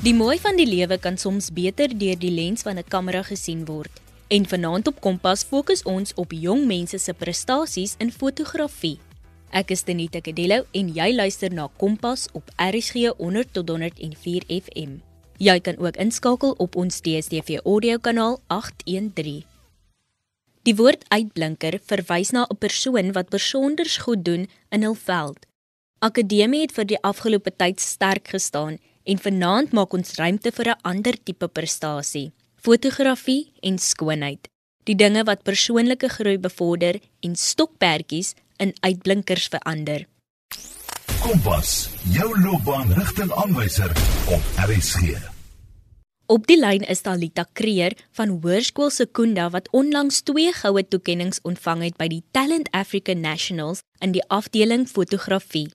Die 0.00 0.14
mooi 0.16 0.38
van 0.40 0.56
die 0.56 0.64
lewe 0.64 0.96
kan 0.96 1.18
soms 1.20 1.50
beter 1.52 1.92
deur 1.92 2.16
die 2.16 2.30
lens 2.32 2.62
van 2.64 2.78
'n 2.78 2.88
kamera 2.88 3.20
gesien 3.22 3.64
word. 3.68 3.90
En 4.28 4.46
vanaand 4.48 4.86
op 4.86 5.00
Kompas 5.00 5.42
fokus 5.44 5.82
ons 5.82 6.14
op 6.14 6.32
jong 6.32 6.64
mense 6.66 6.98
se 6.98 7.12
prestasies 7.12 7.94
in 7.98 8.12
fotografie. 8.12 8.98
Ek 9.50 9.70
is 9.70 9.84
Denita 9.84 10.20
Kadello 10.20 10.64
en 10.72 10.88
jy 10.88 11.12
luister 11.14 11.52
na 11.52 11.68
Kompas 11.76 12.28
op 12.32 12.50
RSG 12.56 13.12
100 13.18 13.52
tot 13.52 13.68
104 13.68 14.42
FM. 14.48 14.90
Jy 15.36 15.60
kan 15.60 15.76
ook 15.76 15.96
inskakel 15.96 16.54
op 16.58 16.76
ons 16.76 17.00
DStv 17.00 17.58
audio 17.64 17.98
kanaal 17.98 18.40
813. 18.46 19.44
Die 20.62 20.76
woord 20.76 21.04
uitblinker 21.08 21.78
verwys 21.84 22.30
na 22.30 22.46
'n 22.48 22.56
persoon 22.56 23.12
wat 23.12 23.28
besonder 23.28 23.96
goed 24.00 24.24
doen 24.24 24.48
in 24.70 24.82
hul 24.82 24.94
veld. 24.94 25.46
Akademie 25.98 26.60
het 26.60 26.72
vir 26.72 26.86
die 26.86 27.02
afgelope 27.02 27.52
tyd 27.56 27.80
sterk 27.80 28.28
gestaan 28.28 28.78
en 29.04 29.18
vanaand 29.18 29.72
maak 29.72 29.92
ons 29.92 30.14
ruimte 30.18 30.52
vir 30.52 30.68
'n 30.70 30.80
ander 30.82 31.16
tipe 31.22 31.48
prestasie: 31.48 32.32
fotografie 32.56 33.52
en 33.60 33.78
skoonheid. 33.78 34.48
Die 34.84 34.94
dinge 34.94 35.24
wat 35.24 35.42
persoonlike 35.42 36.08
groei 36.08 36.38
bevorder 36.38 37.00
en 37.20 37.34
stokperdjies 37.36 38.34
in 38.56 38.72
uitblinkers 38.80 39.48
verander. 39.48 40.06
Kompas, 41.20 41.90
jou 42.12 42.30
loopbaanrigtingaanwyser 42.40 43.90
op 44.34 44.42
RSG. 44.68 45.30
Op 46.30 46.46
die 46.46 46.56
lyn 46.60 46.84
is 46.86 47.00
Talita 47.02 47.42
Kreer 47.58 47.96
van 48.14 48.36
Hoërskool 48.42 48.90
Sekunda 48.94 49.48
wat 49.50 49.66
onlangs 49.74 50.22
twee 50.22 50.52
goue 50.54 50.84
toekenninge 50.86 51.40
ontvang 51.42 51.82
het 51.88 51.96
by 51.98 52.06
die 52.12 52.22
Talent 52.30 52.68
Africa 52.70 53.16
Nationals 53.18 53.82
in 53.98 54.14
die 54.14 54.22
afdeling 54.28 54.86
fotografie. 54.86 55.66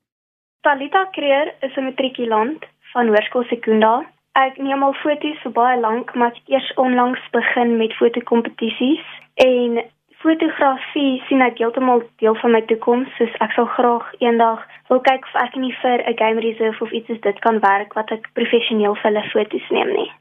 Talita 0.63 1.03
Kreer 1.11 1.51
is 1.61 1.75
'n 1.75 1.83
matrikulant 1.83 2.63
van 2.95 3.11
Hoërskool 3.11 3.43
Sekunda. 3.51 3.95
Ek 4.39 4.57
neem 4.59 4.83
al 4.83 4.95
foto's 5.03 5.41
vir 5.43 5.53
baie 5.55 5.79
lank, 5.79 6.13
maar 6.15 6.31
ek 6.31 6.39
het 6.41 6.55
eers 6.55 6.71
onlangs 6.81 7.21
begin 7.35 7.77
met 7.79 7.95
fotokompetisies 7.99 9.05
en 9.43 9.81
fotografie 10.23 11.21
sien 11.27 11.43
ek 11.45 11.59
heeltemal 11.61 12.03
deel 12.23 12.38
van 12.41 12.55
my 12.55 12.61
toekoms, 12.69 13.11
soos 13.17 13.35
ek 13.45 13.55
sal 13.55 13.67
graag 13.77 14.07
eendag 14.23 14.63
wil 14.89 15.01
kyk 15.07 15.27
of 15.29 15.35
ek 15.43 15.57
nie 15.63 15.73
vir 15.81 16.03
'n 16.03 16.19
game 16.21 16.43
reserve 16.47 16.83
of 16.83 16.91
iets 16.91 17.07
soos 17.11 17.21
dit 17.27 17.39
kan 17.45 17.59
werk 17.59 17.93
wat 17.99 18.11
ek 18.11 18.31
professioneel 18.39 18.95
vir 18.95 19.11
hulle 19.11 19.25
foto's 19.33 19.67
neem 19.77 19.91
nie. 19.99 20.11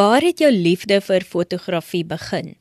Waar 0.00 0.20
het 0.20 0.38
jou 0.44 0.52
liefde 0.52 1.00
vir 1.00 1.22
fotografie 1.34 2.04
begin? 2.04 2.56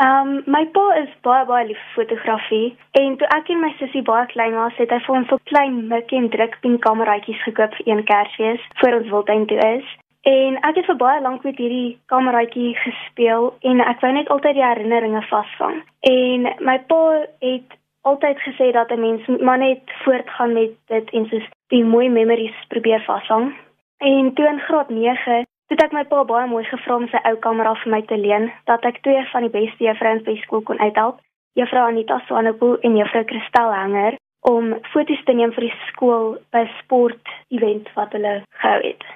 Ehm 0.00 0.28
um, 0.28 0.42
my 0.46 0.64
pa 0.74 0.82
is 0.98 1.10
baie 1.26 1.44
baie 1.48 1.64
lief 1.68 1.80
vir 1.80 1.96
fotografie 1.96 2.68
en 3.00 3.16
toe 3.20 3.26
ek 3.36 3.50
en 3.52 3.58
my 3.60 3.68
sussie 3.80 4.00
baie 4.02 4.28
klein 4.30 4.54
was, 4.56 4.78
het 4.80 4.94
hy 4.94 4.98
vir 5.06 5.16
ons 5.18 5.28
so 5.28 5.36
klein 5.50 5.74
mik 5.90 6.14
en 6.18 6.30
drukpien 6.32 6.78
kameraatjies 6.86 7.42
gekoop 7.48 7.76
vir 7.78 7.90
een 7.90 8.00
Kersfees 8.10 8.64
voor 8.80 8.96
ons 9.00 9.10
wildtuin 9.10 9.44
toe 9.50 9.58
is. 9.66 9.90
En 10.32 10.56
ek 10.70 10.80
het 10.80 10.88
vir 10.88 10.98
baie 11.02 11.20
lank 11.26 11.44
met 11.44 11.60
hierdie 11.60 11.98
kameraatjie 12.14 12.72
gespeel 12.86 13.50
en 13.72 13.84
ek 13.84 14.00
wou 14.06 14.14
net 14.16 14.32
altyd 14.32 14.56
die 14.56 14.64
herinneringe 14.64 15.22
vasvang. 15.28 15.76
En 16.14 16.48
my 16.70 16.78
pa 16.94 17.02
het 17.44 17.78
altyd 18.12 18.40
gesê 18.48 18.72
dat 18.72 18.96
'n 18.96 19.00
mens 19.04 19.28
maar 19.48 19.60
net 19.66 19.84
voortgaan 20.04 20.52
met 20.52 20.72
dit 20.96 21.10
en 21.10 21.28
soos 21.28 21.46
die 21.76 21.84
mooi 21.84 22.08
memories 22.08 22.56
probeer 22.72 23.04
vasvang. 23.04 23.52
En 23.98 24.32
toe 24.34 24.48
in 24.48 24.60
graad 24.60 24.88
9 24.88 25.44
Toe 25.70 25.78
het 25.78 25.84
ek 25.86 25.92
my 25.94 26.02
pa 26.10 26.24
baie 26.26 26.48
mooi 26.50 26.64
gevra 26.66 26.96
om 26.98 27.04
sy 27.12 27.18
ou 27.28 27.36
kamera 27.38 27.76
vir 27.78 27.92
my 27.92 28.00
te 28.10 28.16
leen, 28.18 28.48
dat 28.66 28.82
ek 28.88 28.96
twee 29.06 29.20
van 29.30 29.44
die 29.46 29.52
beste 29.54 29.84
juffrouens 29.86 30.24
by 30.26 30.34
skool 30.42 30.64
kon 30.66 30.80
uithelp, 30.82 31.20
Juffrou 31.54 31.84
Anita 31.86 32.16
Swanepoel 32.26 32.80
en 32.82 32.96
Juffrou 32.98 33.22
Christel 33.28 33.70
Hanger, 33.70 34.16
om 34.50 34.72
foto's 34.90 35.22
te 35.28 35.36
neem 35.38 35.54
vir 35.54 35.68
die 35.68 35.76
skool 35.84 36.34
by 36.50 36.64
sport 36.80 37.30
event 37.54 37.86
wat 37.94 38.18
hulle 38.18 38.34
gehou 38.64 38.82
het. 38.82 39.06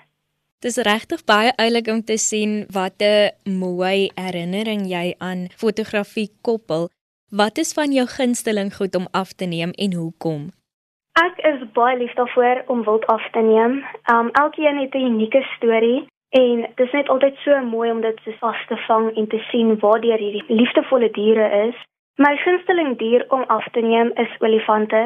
Dit 0.63 0.71
is 0.71 0.79
regtig 0.87 1.27
baie 1.27 1.51
oulik 1.67 1.91
om 1.91 2.05
te 2.07 2.21
sien 2.23 2.55
wat 2.79 3.03
'n 3.03 3.35
mooi 3.59 4.15
herinnering 4.15 4.87
jy 4.87 5.19
aan 5.19 5.51
fotografie 5.59 6.31
koppel. 6.47 6.89
Wat 7.35 7.59
is 7.59 7.75
van 7.75 7.91
jou 7.91 8.07
gunsteling 8.07 8.71
goed 8.71 8.95
om 8.95 9.11
af 9.11 9.35
te 9.35 9.51
neem 9.51 9.75
en 9.75 9.93
hoekom? 9.93 10.55
Ek 11.19 11.35
is 11.51 11.71
baie 11.73 11.99
lief 11.99 12.15
daarvoor 12.15 12.63
om 12.67 12.85
wild 12.85 13.07
af 13.07 13.31
te 13.33 13.43
neem. 13.43 13.83
Um 14.07 14.31
elkeen 14.31 14.79
het 14.79 14.95
'n 14.95 15.07
unieke 15.11 15.43
storie 15.57 16.07
En 16.37 16.61
dit 16.75 16.87
is 16.87 16.93
net 16.93 17.09
altyd 17.09 17.37
so 17.37 17.61
mooi 17.63 17.91
om 17.91 18.01
dit 18.01 18.21
vas 18.39 18.63
te 18.67 18.77
vang 18.87 19.17
en 19.17 19.27
te 19.29 19.39
sien 19.51 19.79
waar 19.79 20.01
deur 20.01 20.19
hierdie 20.19 20.45
liefdevolle 20.47 21.11
diere 21.11 21.47
is. 21.67 21.77
My 22.19 22.33
gunsteling 22.37 22.97
dier 22.99 23.25
om 23.29 23.45
af 23.57 23.69
te 23.71 23.81
neem 23.81 24.11
is 24.23 24.35
olifante. 24.39 25.03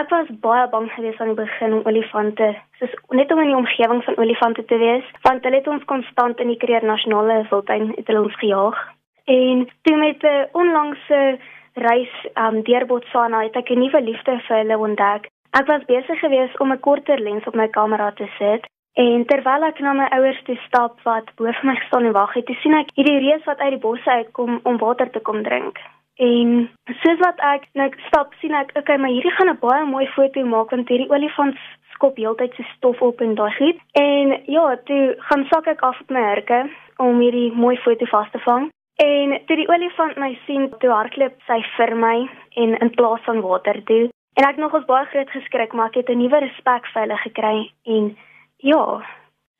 Ek 0.00 0.08
was 0.08 0.32
baie 0.46 0.68
bang 0.72 0.88
geweest 0.94 1.20
aan 1.20 1.34
die 1.34 1.42
begin 1.42 1.76
om 1.76 1.84
olifante, 1.90 2.48
soos 2.80 2.96
net 3.18 3.32
om 3.32 3.42
in 3.44 3.52
die 3.52 3.58
omgewing 3.58 4.00
van 4.04 4.16
olifante 4.16 4.64
te 4.64 4.80
wees, 4.80 5.12
want 5.28 5.44
hulle 5.44 5.60
het 5.60 5.68
ons 5.68 5.84
konstant 5.92 6.40
in 6.40 6.54
die 6.54 6.60
Kruger 6.64 6.88
Nasionale 6.88 7.42
Wildtuin 7.50 7.92
het 7.98 8.08
hulle 8.08 8.24
ons 8.24 8.40
gejaag. 8.40 8.80
En 9.28 9.68
toe 9.82 9.96
met 9.96 10.24
'n 10.24 10.48
onlangse 10.52 11.38
reis 11.74 12.14
um, 12.34 12.62
deur 12.62 12.86
Botswana 12.86 13.44
het 13.44 13.56
ek 13.56 13.70
'n 13.70 13.78
nuwe 13.78 14.00
liefde 14.00 14.40
vir 14.48 14.56
hulle 14.56 14.78
ontdek. 14.78 15.28
Ek 15.50 15.66
was 15.66 15.84
besig 15.84 16.18
geweest 16.18 16.60
om 16.60 16.72
'n 16.72 16.80
korter 16.80 17.18
lens 17.20 17.44
op 17.44 17.54
my 17.54 17.68
kamera 17.68 18.10
te 18.10 18.28
sit 18.38 18.71
En 19.00 19.24
terwyl 19.24 19.64
ek 19.64 19.80
na 19.80 19.94
my 19.96 20.06
ouers 20.12 20.40
toe 20.44 20.56
stap 20.66 20.98
wat 21.08 21.30
bo 21.36 21.48
vir 21.48 21.64
my 21.64 21.76
staan 21.86 22.06
en 22.10 22.12
wag 22.12 22.34
het, 22.36 22.50
sien 22.60 22.74
ek 22.76 22.92
hierdie 22.98 23.20
reus 23.24 23.44
wat 23.48 23.60
uit 23.64 23.70
die 23.76 23.84
bosse 23.84 24.10
uitkom 24.10 24.60
om 24.68 24.80
water 24.82 25.08
te 25.10 25.20
kom 25.20 25.40
drink. 25.46 25.78
En 26.20 26.68
soos 27.00 27.20
wat 27.24 27.40
ek 27.40 27.64
nou 27.78 27.88
stap, 28.08 28.34
sien 28.40 28.52
ek, 28.52 28.74
okay, 28.76 28.98
maar 29.00 29.14
hierdie 29.14 29.32
gaan 29.38 29.48
'n 29.48 29.62
baie 29.62 29.84
mooi 29.84 30.06
foto 30.16 30.44
maak 30.44 30.70
want 30.70 30.88
hierdie 30.88 31.08
olifant 31.08 31.56
skop 31.94 32.16
heeltyd 32.16 32.52
sy 32.54 32.64
stof 32.76 33.00
op 33.00 33.20
en 33.20 33.34
daai 33.34 33.52
goed. 33.56 33.78
En 33.96 34.36
ja, 34.46 34.76
toe 34.84 35.16
gaan 35.18 35.46
sak 35.48 35.66
ek 35.66 35.80
af 35.80 36.00
op 36.00 36.10
my 36.10 36.22
hurke 36.28 36.68
om 36.98 37.20
hierdie 37.20 37.52
mooi 37.52 37.76
foto 37.76 38.04
vas 38.06 38.30
te 38.30 38.38
vang. 38.38 38.70
En 38.96 39.38
toe 39.46 39.56
die 39.56 39.68
olifant 39.68 40.16
my 40.16 40.38
sien, 40.46 40.68
toe 40.80 40.90
hardloop 40.90 41.38
sy 41.46 41.62
vir 41.76 41.94
my 41.96 42.28
en 42.56 42.76
in 42.78 42.90
plaas 42.90 43.24
van 43.24 43.40
water 43.40 43.80
toe. 43.84 44.10
En 44.36 44.44
ek 44.48 44.56
nog 44.56 44.74
ons 44.74 44.84
baie 44.84 45.06
groot 45.06 45.30
geskrik, 45.30 45.72
maar 45.72 45.86
ek 45.86 45.94
het 45.94 46.10
'n 46.10 46.18
nuwe 46.18 46.38
respek 46.40 46.86
vir 46.92 47.02
hulle 47.02 47.18
gekry 47.24 47.70
en 47.86 48.16
Ja. 48.62 49.02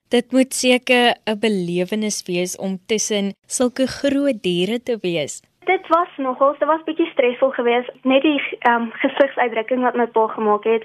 Dit 0.08 0.32
moet 0.32 0.54
seker 0.54 1.16
'n 1.24 1.38
belewenis 1.38 2.22
wees 2.26 2.56
om 2.56 2.78
tussen 2.86 3.34
sulke 3.46 3.86
groot 3.86 4.42
diere 4.42 4.82
te 4.82 4.98
wees. 5.00 5.42
Dit 5.64 5.88
was 5.88 6.08
nogal, 6.16 6.54
dit 6.58 6.68
was 6.68 6.84
bietjie 6.84 7.10
stresvol 7.10 7.50
geweest, 7.50 7.90
net 8.02 8.22
die 8.22 8.40
ehm 8.58 8.82
um, 8.82 8.90
gesigsuitdrukking 8.92 9.82
wat 9.82 9.94
my 9.94 10.06
pa 10.06 10.26
gemaak 10.26 10.64
het 10.64 10.84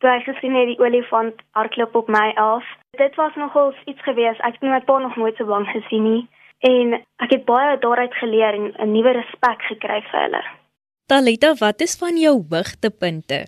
toe 0.00 0.10
hy 0.10 0.20
gesien 0.24 0.54
het 0.56 0.68
die 0.72 0.80
olifant 0.80 1.34
hardloop 1.50 1.94
op 1.94 2.08
my 2.08 2.32
af. 2.34 2.64
Dit 2.96 3.14
was 3.14 3.34
nogal 3.34 3.74
iets 3.84 4.02
geweest. 4.02 4.40
Ek 4.40 4.56
het 4.56 4.62
my 4.62 4.80
pa 4.80 4.98
nog 4.98 5.16
nooit 5.16 5.36
so 5.36 5.44
bang 5.44 5.66
gesien 5.68 6.04
nie 6.12 6.28
en 6.60 6.96
ek 7.24 7.30
het 7.30 7.44
baie 7.44 7.78
daaruit 7.78 8.14
geleer 8.14 8.54
en 8.54 8.72
'n 8.78 8.92
nuwe 8.92 9.12
respek 9.12 9.62
gekry 9.62 10.00
vir 10.10 10.20
hulle. 10.20 10.42
Talita, 11.06 11.54
wat 11.54 11.80
is 11.80 11.96
van 11.96 12.16
jou 12.16 12.44
hoogtepunte? 12.50 13.46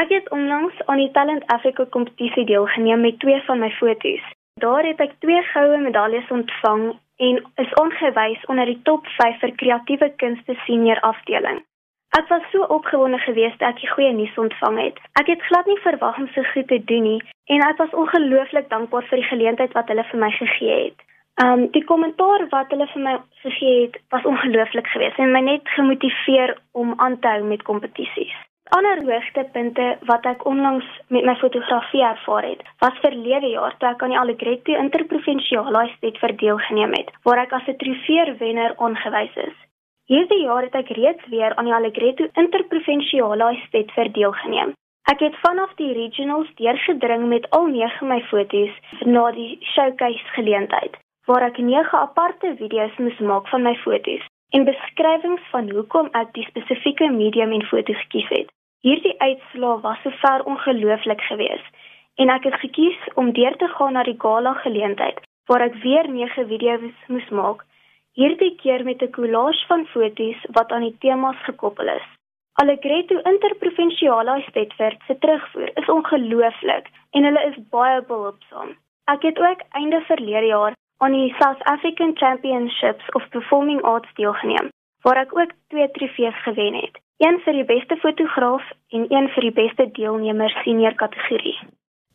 Ek 0.00 0.08
het 0.08 0.30
onlangs 0.30 0.86
aan 0.86 0.96
die 0.96 1.10
Talent 1.10 1.46
Africa 1.52 1.84
kompetisie 1.84 2.44
deelgeneem 2.48 3.00
met 3.00 3.18
twee 3.20 3.40
van 3.44 3.58
my 3.58 3.70
foto's. 3.70 4.24
Daar 4.60 4.84
het 4.88 5.00
ek 5.04 5.18
twee 5.20 5.42
goue 5.50 5.78
medaljes 5.78 6.28
ontvang 6.32 6.84
en 7.16 7.40
is 7.64 7.74
aangewys 7.80 8.44
onder 8.48 8.70
die 8.70 8.80
top 8.88 9.06
5 9.16 9.42
vir 9.42 9.52
kreatiewe 9.62 10.08
kunste 10.22 10.54
senior 10.64 11.00
afdeling. 11.00 11.58
Ek 12.18 12.28
was 12.28 12.46
so 12.52 12.64
opgewonde 12.76 13.18
geweest 13.18 13.58
dat 13.60 13.82
ek 13.82 13.92
goeie 13.92 14.12
nuus 14.16 14.38
ontvang 14.44 14.78
het. 14.80 15.00
Ek 15.20 15.28
het 15.28 15.44
glad 15.48 15.68
nie 15.68 15.76
verwag 15.84 16.20
om 16.22 16.28
so 16.32 16.44
goed 16.52 16.68
te 16.68 16.78
doen 16.92 17.04
nie 17.08 17.20
en 17.56 17.64
ek 17.66 17.82
was 17.82 17.92
ongelooflik 18.04 18.70
dankbaar 18.70 19.04
vir 19.10 19.20
die 19.20 19.28
geleentheid 19.28 19.76
wat 19.76 19.92
hulle 19.92 20.06
vir 20.12 20.22
my 20.22 20.30
gegee 20.38 20.78
het. 20.86 21.04
Um 21.44 21.66
die 21.76 21.84
kommentaar 21.84 22.46
wat 22.54 22.72
hulle 22.72 22.88
vir 22.94 23.04
my 23.08 23.14
gegee 23.44 23.76
het, 23.82 24.00
was 24.08 24.24
ongelooflik 24.32 24.88
geweest 24.96 25.20
en 25.20 25.36
my 25.36 25.44
net 25.50 25.68
gemotiveer 25.76 26.56
om 26.72 26.96
aan 26.96 27.18
te 27.20 27.34
hou 27.34 27.44
met 27.52 27.68
kompetisies 27.68 28.32
ander 28.76 29.02
hoogtepunte 29.04 29.86
wat 30.08 30.24
ek 30.30 30.44
onlangs 30.48 30.86
met 31.14 31.26
my 31.28 31.34
fotografie 31.40 32.04
ervaar 32.08 32.46
het, 32.46 32.62
was 32.80 33.00
verlede 33.04 33.50
jaar 33.52 33.74
toe 33.78 33.88
ek 33.90 34.04
aan 34.04 34.14
die 34.14 34.20
Allegretto 34.20 34.76
Interprovinsiale 34.84 35.82
Estate 35.88 36.22
verdeel 36.22 36.60
geneem 36.68 36.94
het, 36.96 37.10
waar 37.28 37.42
ek 37.42 37.52
as 37.58 37.68
'n 37.68 37.76
trofeewenner 37.82 38.72
aangewys 38.86 39.36
is. 39.48 39.58
Hierdie 40.12 40.42
jaar 40.44 40.62
het 40.62 40.74
ek 40.74 40.88
reeds 41.00 41.26
weer 41.34 41.54
aan 41.56 41.68
die 41.68 41.74
Allegretto 41.74 42.28
Interprovinsiale 42.44 43.50
Estate 43.56 43.92
verdeel 43.98 44.32
geneem. 44.32 44.72
Ek 45.12 45.20
het 45.20 45.36
vanaf 45.44 45.74
die 45.74 45.92
regionals 45.92 46.48
deurgedring 46.54 47.28
met 47.28 47.50
al 47.50 47.66
9 47.66 48.08
my 48.08 48.20
foto's 48.30 48.74
na 49.04 49.30
die 49.30 49.58
showcase 49.60 50.26
geleentheid, 50.38 50.96
waar 51.26 51.42
ek 51.42 51.58
9 51.58 51.98
aparte 51.98 52.54
video's 52.56 52.96
moes 52.96 53.18
maak 53.18 53.48
van 53.48 53.62
my 53.62 53.76
foto's 53.84 54.24
en 54.56 54.64
beskrywings 54.64 55.44
van 55.50 55.70
hoekom 55.70 56.08
ek 56.12 56.32
die 56.32 56.44
spesifieke 56.48 57.10
medium 57.10 57.52
en 57.52 57.64
foto 57.70 57.92
gekies 57.92 58.28
het. 58.28 58.50
Hierdie 58.82 59.14
uitslae 59.18 59.80
was 59.80 60.00
sover 60.02 60.42
ongelooflik 60.52 61.20
geweest 61.30 61.76
en 62.22 62.30
ek 62.34 62.48
het 62.48 62.56
gekies 62.62 63.04
om 63.14 63.28
deur 63.32 63.56
te 63.60 63.68
gaan 63.74 63.92
na 63.96 64.02
die 64.08 64.18
gala 64.24 64.54
geleentheid 64.62 65.20
waar 65.50 65.62
ek 65.66 65.76
weer 65.84 66.08
9 66.14 66.46
video's 66.48 67.04
moes 67.12 67.28
maak. 67.40 67.62
Hierdie 68.18 68.56
keer 68.62 68.82
met 68.88 69.02
'n 69.06 69.14
collage 69.18 69.66
van 69.68 69.86
foto's 69.92 70.40
wat 70.56 70.72
aan 70.72 70.86
die 70.88 70.98
temas 71.04 71.38
gekoppel 71.48 71.88
is. 71.94 72.08
Allegretto 72.62 73.20
Interprovinsiale 73.32 74.34
Stedford 74.48 74.98
se 75.06 75.18
terugvoer 75.18 75.70
is 75.74 75.88
ongelooflik 75.98 76.90
en 77.10 77.24
hulle 77.24 77.42
is 77.50 77.62
baie 77.76 78.02
behulpsaam. 78.10 78.74
Ek 79.14 79.22
het 79.22 79.38
ook 79.38 79.60
einde 79.70 80.00
verlede 80.10 80.46
jaar 80.46 80.74
aan 80.98 81.12
die 81.12 81.34
South 81.38 81.62
African 81.74 82.16
Championships 82.16 83.06
of 83.12 83.28
Performing 83.28 83.82
Arts 83.82 84.14
deelgeneem, 84.14 84.68
waar 85.02 85.16
ek 85.16 85.38
ook 85.38 85.50
twee 85.68 85.90
trofees 85.90 86.42
gewen 86.42 86.74
het. 86.74 87.01
Een 87.22 87.36
vir 87.44 87.54
die 87.54 87.64
beste 87.64 87.96
fotograaf 88.02 88.62
en 88.90 89.04
een 89.14 89.28
vir 89.34 89.44
die 89.46 89.54
beste 89.54 89.84
deelnemer 89.94 90.50
senior 90.64 90.94
kategorie. 90.98 91.54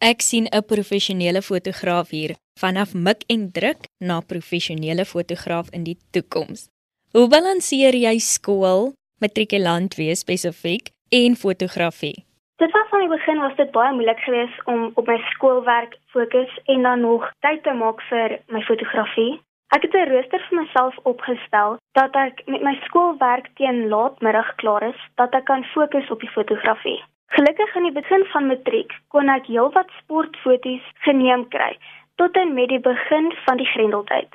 Ek 0.04 0.22
sien 0.22 0.46
'n 0.52 0.66
professionele 0.74 1.42
fotograaf 1.42 2.10
hier, 2.10 2.36
vanaf 2.60 2.94
mik 2.94 3.24
en 3.28 3.52
druk 3.52 3.88
na 4.00 4.20
professionele 4.20 5.06
fotograaf 5.06 5.68
in 5.72 5.84
die 5.84 5.98
toekoms. 6.12 6.68
Hoe 7.14 7.28
balanseer 7.28 7.96
jy 7.96 8.18
skool, 8.20 8.92
matrikulant 9.22 9.96
wees 9.96 10.20
spesifiek 10.20 10.90
en 11.10 11.36
fotografie? 11.36 12.26
Dit 12.58 12.72
was 12.72 12.92
aan 12.92 13.00
die 13.00 13.18
begin 13.18 13.38
was 13.40 13.56
dit 13.56 13.72
baie 13.72 13.94
moeilik 13.94 14.20
geweest 14.20 14.66
om 14.66 14.92
op 14.94 15.08
my 15.08 15.18
skoolwerk 15.32 15.98
fokus 16.06 16.60
en 16.66 16.82
dan 16.82 17.00
nog 17.00 17.32
tyd 17.40 17.64
te 17.64 17.74
maak 17.74 18.02
vir 18.10 18.40
my 18.48 18.62
fotografie. 18.62 19.40
Ek 19.76 19.82
het 19.82 19.94
'n 19.94 20.10
rooster 20.10 20.42
vir 20.48 20.58
myself 20.62 20.96
opgestel 21.12 21.78
dat 22.00 22.16
ek 22.16 22.42
met 22.46 22.62
my 22.62 22.76
skoolwerk 22.86 23.48
teen 23.56 23.88
laatmiddag 23.90 24.56
klaar 24.56 24.84
is, 24.84 25.00
dat 25.16 25.34
ek 25.36 25.46
kan 25.46 25.64
fokus 25.64 26.10
op 26.10 26.20
die 26.20 26.36
fotografie. 26.36 27.04
Gelukkig 27.36 27.76
aan 27.76 27.84
die 27.84 28.00
begin 28.02 28.24
van 28.26 28.48
matriek 28.48 28.92
kon 29.08 29.30
ek 29.30 29.46
heelwat 29.46 29.90
sportfoto's 30.00 30.86
geneem 31.08 31.48
kry 31.48 31.78
tot 32.16 32.38
en 32.38 32.54
met 32.54 32.70
die 32.70 32.80
begin 32.80 33.34
van 33.46 33.58
die 33.58 33.72
Grendeltyd. 33.74 34.30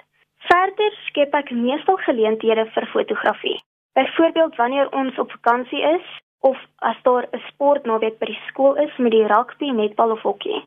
Verder 0.51 0.93
skep 1.07 1.35
ek 1.35 1.51
meestal 1.51 1.97
geleenthede 1.97 2.67
vir 2.75 2.87
fotografie. 2.87 3.63
Byvoorbeeld 3.95 4.57
wanneer 4.57 4.93
ons 4.93 5.19
op 5.19 5.31
vakansie 5.31 5.83
is, 5.83 6.07
of 6.41 6.59
as 6.79 7.03
daar 7.03 7.27
'n 7.33 7.43
sportnaweek 7.49 8.19
by 8.19 8.27
die 8.27 8.43
skool 8.49 8.75
is 8.75 8.97
met 8.97 9.13
die 9.13 9.27
rugby, 9.27 9.71
netbal 9.71 10.11
of 10.11 10.23
hokkie. 10.23 10.63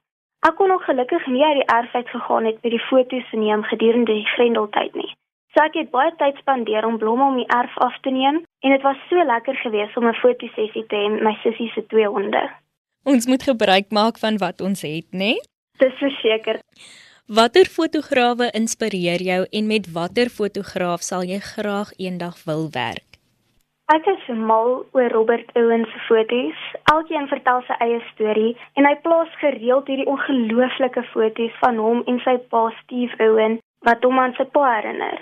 Ek 0.46 0.56
kon 0.56 0.70
nog 0.70 0.84
gelukkig 0.86 1.24
nie 1.34 1.44
uit 1.44 1.56
die 1.60 1.70
erf 1.74 1.94
uit 1.96 2.10
gegaan 2.10 2.46
het 2.46 2.58
met 2.62 2.72
die 2.72 2.86
foto's 2.90 3.30
te 3.30 3.38
neem 3.38 3.64
gedurende 3.64 4.14
die 4.14 4.28
Grendeltyd 4.34 4.94
nie. 4.94 5.12
So 5.54 5.64
ek 5.64 5.78
het 5.80 5.90
baie 5.96 6.12
tyd 6.20 6.38
spandeer 6.42 6.86
om 6.86 7.00
blomme 7.02 7.26
om 7.32 7.40
die 7.40 7.48
erf 7.56 7.78
af 7.86 7.96
te 8.06 8.14
neem 8.14 8.44
en 8.62 8.76
dit 8.76 8.84
was 8.86 9.00
so 9.10 9.24
lekker 9.32 9.58
geweest 9.64 9.98
om 9.98 10.06
'n 10.08 10.22
fotosessie 10.22 10.86
te 10.92 10.96
hê 11.02 11.10
met 11.14 11.24
my 11.28 11.36
sussie 11.44 11.72
se 11.74 11.86
twee 11.88 12.08
honde. 12.18 12.44
Ons 13.04 13.26
moet 13.26 13.44
gebruik 13.44 13.88
maak 13.90 14.18
van 14.18 14.38
wat 14.38 14.62
ons 14.62 14.82
het, 14.82 15.08
né? 15.12 15.18
Nee? 15.18 15.38
Dis 15.78 15.98
verseker. 15.98 16.60
Watter 17.28 17.66
fotograwe 17.66 18.52
inspireer 18.52 19.22
jou 19.22 19.42
en 19.50 19.68
met 19.68 19.92
watter 19.92 20.30
fotograaf 20.30 21.02
sal 21.02 21.24
jy 21.24 21.40
graag 21.40 21.90
eendag 21.98 22.44
wil 22.46 22.70
werk? 22.72 23.05
Ek 23.94 24.08
is 24.10 24.30
mal 24.34 24.80
oor 24.98 25.12
Robert 25.14 25.52
Owen 25.54 25.84
se 25.86 26.00
foto's. 26.08 26.62
Elkeen 26.90 27.28
vertel 27.30 27.60
sy 27.68 27.76
eie 27.86 28.00
storie 28.08 28.56
en 28.82 28.88
hy 28.90 28.94
plaas 29.04 29.36
gereeld 29.42 29.92
hierdie 29.92 30.08
ongelooflike 30.10 31.04
foto's 31.12 31.60
van 31.60 31.78
hom 31.78 32.02
en 32.10 32.18
sy 32.24 32.34
pa 32.54 32.64
Steve 32.80 33.14
Owen 33.28 33.60
wat 33.86 34.08
hom 34.08 34.18
aan 34.24 34.34
sy 34.40 34.48
pa 34.56 34.64
herinner. 34.72 35.22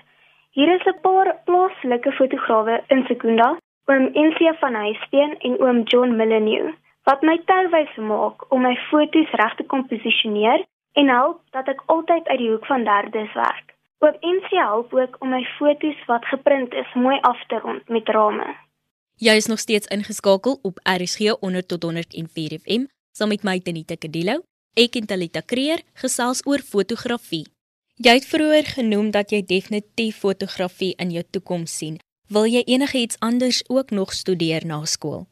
Hier 0.55 0.71
is 0.77 0.87
'n 0.87 0.95
paar 1.03 1.33
plaaslike 1.49 2.15
fotograwe 2.21 2.79
in 2.95 3.03
Sekunda, 3.11 3.49
oom 3.91 4.07
Ensie 4.23 4.55
van 4.63 4.79
Huisteen 4.85 5.35
en 5.39 5.59
oom 5.59 5.83
John 5.83 6.15
Millennium, 6.15 6.71
wat 7.03 7.21
my 7.21 7.37
touwys 7.51 7.95
maak 7.97 8.47
om 8.51 8.61
my 8.61 8.75
foto's 8.87 9.35
reg 9.43 9.55
te 9.55 9.67
komposisioneer 9.75 10.63
en 10.93 11.09
help 11.09 11.41
dat 11.51 11.67
ek 11.67 11.83
altyd 11.85 12.27
uit 12.27 12.39
die 12.39 12.51
hoek 12.55 12.65
van 12.65 12.83
derdes 12.83 13.33
werk. 13.33 13.72
Oop 14.03 14.17
NC 14.19 14.49
help 14.49 14.93
ook 14.93 15.15
om 15.19 15.29
my 15.29 15.43
foto's 15.57 16.05
wat 16.05 16.25
geprint 16.25 16.73
is 16.73 16.93
mooi 16.93 17.17
af 17.21 17.45
te 17.47 17.59
rond 17.63 17.89
met 17.89 18.09
rame. 18.09 18.55
Jy 19.15 19.35
is 19.39 19.45
nog 19.45 19.59
steeds 19.59 19.87
ingeskakel 19.87 20.59
op 20.61 20.79
RSG 20.83 21.19
100 21.39 21.67
tot 21.67 21.83
104 21.83 22.59
FM 22.59 22.83
saam 23.15 23.31
met 23.31 23.43
my 23.43 23.59
Tenita 23.59 23.95
Kadilo. 23.95 24.41
Ek 24.75 24.97
en 24.99 25.07
Talita 25.07 25.39
Kreer 25.45 25.85
gesels 26.01 26.43
oor 26.43 26.59
fotografie. 26.59 27.45
Jy 27.95 28.17
het 28.19 28.27
vroeër 28.27 28.67
genoem 28.75 29.11
dat 29.15 29.31
jy 29.31 29.39
definitief 29.47 30.19
fotografie 30.19 30.91
in 30.99 31.15
jou 31.15 31.23
toekoms 31.31 31.77
sien. 31.77 31.99
Wil 32.27 32.51
jy 32.51 32.67
enigiets 32.75 33.19
anders 33.19 33.63
ook 33.69 33.95
nog 33.95 34.11
studeer 34.11 34.67
na 34.67 34.81
skool? 34.83 35.29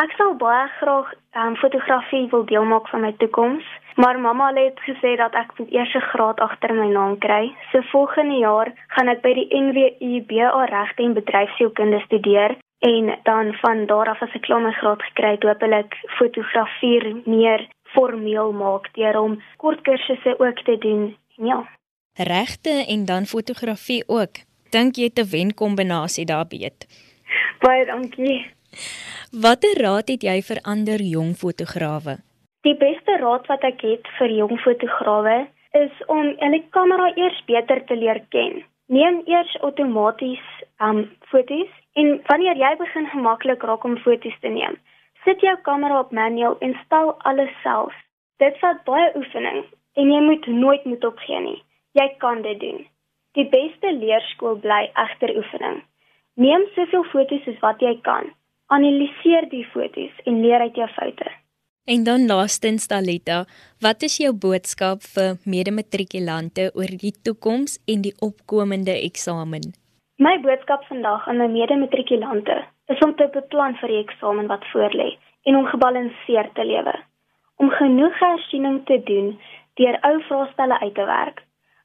Ek 0.00 0.16
sou 0.16 0.32
baie 0.40 0.64
graag 0.80 1.12
um, 1.36 1.60
fotografie 1.60 2.24
wil 2.32 2.48
deel 2.48 2.64
maak 2.64 2.88
van 2.88 3.04
my 3.04 3.12
toekoms. 3.20 3.68
Maar 3.94 4.20
mamma 4.20 4.52
het 4.54 4.80
gesê 4.88 5.16
dat 5.16 5.34
ek 5.34 5.58
moet 5.58 5.70
eers 5.72 5.94
'n 5.94 6.08
graad 6.12 6.40
agter 6.40 6.74
my 6.74 6.88
naam 6.92 7.18
kry. 7.18 7.54
So 7.72 7.80
volgende 7.80 8.38
jaar 8.38 8.72
gaan 8.86 9.08
ek 9.08 9.20
by 9.22 9.32
die 9.34 9.48
NWU 9.50 10.22
BA 10.26 10.64
regte 10.64 11.02
en 11.02 11.14
bedryfsielkunde 11.14 12.00
studeer 12.00 12.56
en 12.78 13.18
dan 13.22 13.54
van 13.54 13.86
daar 13.86 14.08
af 14.08 14.22
as 14.22 14.34
ek 14.34 14.42
klaar 14.42 14.60
my 14.60 14.72
graad 14.72 15.02
gekry 15.02 15.30
het, 15.30 15.42
hopelik 15.42 15.94
fotografie 16.18 17.22
meer 17.24 17.68
formeel 17.82 18.52
maak 18.52 18.88
deur 18.92 19.18
om 19.20 19.42
kort 19.56 19.80
kursusse 19.80 20.34
ook 20.38 20.58
te 20.64 20.78
doen. 20.78 21.16
Ja. 21.28 21.68
Regte 22.14 22.84
en 22.88 23.04
dan 23.04 23.24
fotografie 23.26 24.04
ook. 24.06 24.34
Dink 24.70 24.96
jy 24.96 25.10
'n 25.14 25.30
wenkombinasie 25.30 26.24
daar 26.24 26.46
beet? 26.46 26.86
Baie 27.60 27.84
dankie. 27.86 28.50
Watter 29.30 29.82
raad 29.82 30.08
het 30.08 30.22
jy 30.22 30.42
vir 30.42 30.58
ander 30.62 31.00
jong 31.00 31.34
fotograwe? 31.36 32.33
Die 32.64 32.76
beste 32.80 33.16
raad 33.20 33.48
wat 33.52 33.64
ek 33.68 33.82
het 33.84 34.06
vir 34.18 34.32
jong 34.32 34.56
fotograwe 34.64 35.34
is 35.76 35.98
om 36.12 36.30
hulle 36.40 36.60
kamera 36.76 37.10
eers 37.12 37.42
beter 37.50 37.82
te 37.90 37.96
leer 38.00 38.22
ken. 38.32 38.62
Neem 38.88 39.18
eers 39.28 39.52
outomaties 39.68 40.46
um 40.86 41.02
foto's 41.32 41.74
en 42.00 42.08
wanneer 42.30 42.56
jy 42.62 42.70
begin 42.80 43.10
gemaklik 43.12 43.66
raak 43.68 43.84
om 43.84 43.98
foto's 44.06 44.40
te 44.40 44.54
neem, 44.56 44.80
sit 45.28 45.44
jou 45.44 45.54
kamera 45.68 46.00
op 46.06 46.16
manual 46.20 46.56
en 46.64 46.72
stel 46.86 47.12
alles 47.28 47.52
self. 47.66 47.92
Dit 48.40 48.56
vat 48.64 48.80
baie 48.88 49.12
oefening 49.20 49.60
en 50.00 50.16
jy 50.16 50.24
moet 50.30 50.50
nooit 50.64 50.88
moet 50.88 51.04
opgee 51.12 51.44
nie. 51.50 51.60
Jy 52.00 52.08
kan 52.24 52.42
dit 52.48 52.60
doen. 52.64 52.80
Die 53.36 53.48
beste 53.52 53.92
leerskool 54.00 54.56
bly 54.64 54.82
egter 55.06 55.36
oefening. 55.36 55.82
Neem 56.40 56.64
soveel 56.72 57.04
foto's 57.12 57.54
as 57.56 57.62
wat 57.68 57.84
jy 57.84 57.98
kan. 58.08 58.32
Analiseer 58.72 59.52
die 59.52 59.66
foto's 59.76 60.24
en 60.24 60.40
leer 60.40 60.64
uit 60.64 60.80
jou 60.80 60.92
foute. 60.96 61.28
En 61.86 62.04
dan 62.04 62.26
laastens 62.26 62.86
Talita, 62.86 63.44
wat 63.84 64.02
is 64.06 64.14
jou 64.16 64.30
boodskap 64.44 65.02
vir 65.14 65.34
medematrikulante 65.44 66.70
oor 66.80 66.92
die 67.02 67.12
toekoms 67.26 67.74
en 67.92 68.04
die 68.06 68.12
opkomende 68.24 68.94
eksamen? 69.08 69.66
My 70.16 70.32
boodskap 70.46 70.86
vandag 70.88 71.26
aan 71.28 71.42
my 71.42 71.48
medematrikulante 71.52 72.56
is 72.88 73.02
om 73.04 73.12
te 73.18 73.26
beplan 73.34 73.76
vir 73.82 73.92
die 73.92 73.98
eksamen 74.00 74.48
wat 74.48 74.64
voorlê 74.70 75.10
en 75.44 75.58
om 75.58 75.68
gebalanseerd 75.68 76.54
te 76.56 76.64
lewe. 76.64 76.94
Om 77.60 77.68
genoeg 77.76 78.16
hersiening 78.18 78.78
te 78.88 78.96
doen 79.10 79.34
deur 79.76 79.98
ou 80.08 80.14
vraestelle 80.30 80.78
uit 80.80 80.94
te 80.96 81.04
werk. 81.10 81.42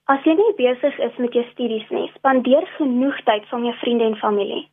As 0.07 0.23
jy 0.23 0.37
nie 0.39 0.53
besig 0.61 0.95
is 1.09 1.17
met 1.17 1.35
jou 1.35 1.43
studies 1.49 1.89
nie, 1.91 2.05
spandeer 2.13 2.69
genoeg 2.77 3.19
tyd 3.27 3.51
saam 3.51 3.67
met 3.67 3.73
jou 3.73 3.81
vriende 3.81 4.07
en 4.13 4.15
familie. 4.23 4.63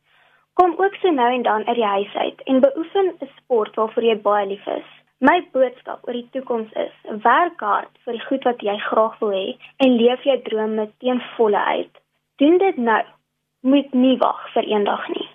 Kom 0.55 0.71
ook 0.79 0.95
so 1.01 1.11
nou 1.11 1.27
en 1.33 1.43
dan 1.43 1.67
uit 1.67 1.75
die 1.81 1.91
huis 1.97 2.15
uit 2.15 2.47
en 2.47 2.63
beoefen 2.63 3.11
'n 3.19 3.29
sport 3.41 3.75
waarvoor 3.75 4.03
jy 4.03 4.17
baie 4.29 4.47
lief 4.53 4.67
is. 4.77 4.96
My 5.17 5.39
boodskap 5.53 6.05
oor 6.05 6.13
die 6.13 6.27
toekoms 6.33 6.73
is: 6.77 6.93
werk 7.23 7.61
hard 7.65 7.89
vir 8.05 8.17
die 8.17 8.25
goed 8.27 8.43
wat 8.45 8.61
jy 8.61 8.75
graag 8.89 9.15
wil 9.21 9.33
hê 9.33 9.47
en 9.81 9.97
leef 9.97 10.25
jou 10.27 10.37
drome 10.45 10.85
teen 11.01 11.21
volle 11.37 11.63
uit. 11.77 11.93
Doen 12.37 12.57
dit 12.61 12.77
nou. 12.77 13.03
Moet 13.65 13.93
nie 13.97 14.15
wag 14.21 14.43
vir 14.53 14.67
eendag 14.69 15.07
nie. 15.09 15.25